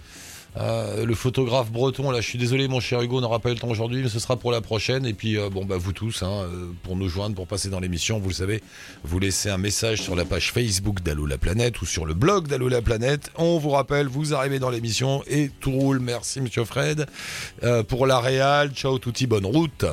euh, 0.56 1.04
le 1.04 1.14
photographe 1.14 1.70
breton, 1.70 2.10
là, 2.10 2.20
je 2.20 2.28
suis 2.28 2.38
désolé, 2.38 2.68
mon 2.68 2.80
cher 2.80 3.00
Hugo, 3.02 3.18
on 3.18 3.20
n'aura 3.20 3.38
pas 3.38 3.50
eu 3.50 3.54
le 3.54 3.58
temps 3.58 3.68
aujourd'hui, 3.68 4.02
mais 4.02 4.08
ce 4.08 4.18
sera 4.18 4.36
pour 4.36 4.50
la 4.50 4.60
prochaine. 4.60 5.06
Et 5.06 5.12
puis, 5.12 5.36
euh, 5.36 5.50
bon, 5.50 5.64
bah, 5.64 5.76
vous 5.78 5.92
tous, 5.92 6.22
hein, 6.22 6.42
euh, 6.44 6.66
pour 6.82 6.96
nous 6.96 7.08
joindre, 7.08 7.34
pour 7.34 7.46
passer 7.46 7.68
dans 7.68 7.80
l'émission, 7.80 8.18
vous 8.18 8.28
le 8.28 8.34
savez, 8.34 8.62
vous 9.04 9.18
laissez 9.18 9.50
un 9.50 9.58
message 9.58 10.02
sur 10.02 10.16
la 10.16 10.24
page 10.24 10.52
Facebook 10.52 11.02
d'Allo 11.02 11.26
la 11.26 11.38
planète 11.38 11.80
ou 11.82 11.86
sur 11.86 12.06
le 12.06 12.14
blog 12.14 12.48
d'Allo 12.48 12.68
la 12.68 12.82
planète. 12.82 13.30
On 13.36 13.58
vous 13.58 13.70
rappelle, 13.70 14.08
vous 14.08 14.34
arrivez 14.34 14.58
dans 14.58 14.70
l'émission 14.70 15.22
et 15.26 15.50
tout 15.60 15.72
roule. 15.72 16.00
Merci, 16.00 16.40
monsieur 16.40 16.64
Fred. 16.64 17.06
pour 17.88 18.06
la 18.06 18.20
Réal, 18.20 18.70
ciao, 18.72 18.98
touti, 18.98 19.26
bonne 19.26 19.46
route. 19.46 19.84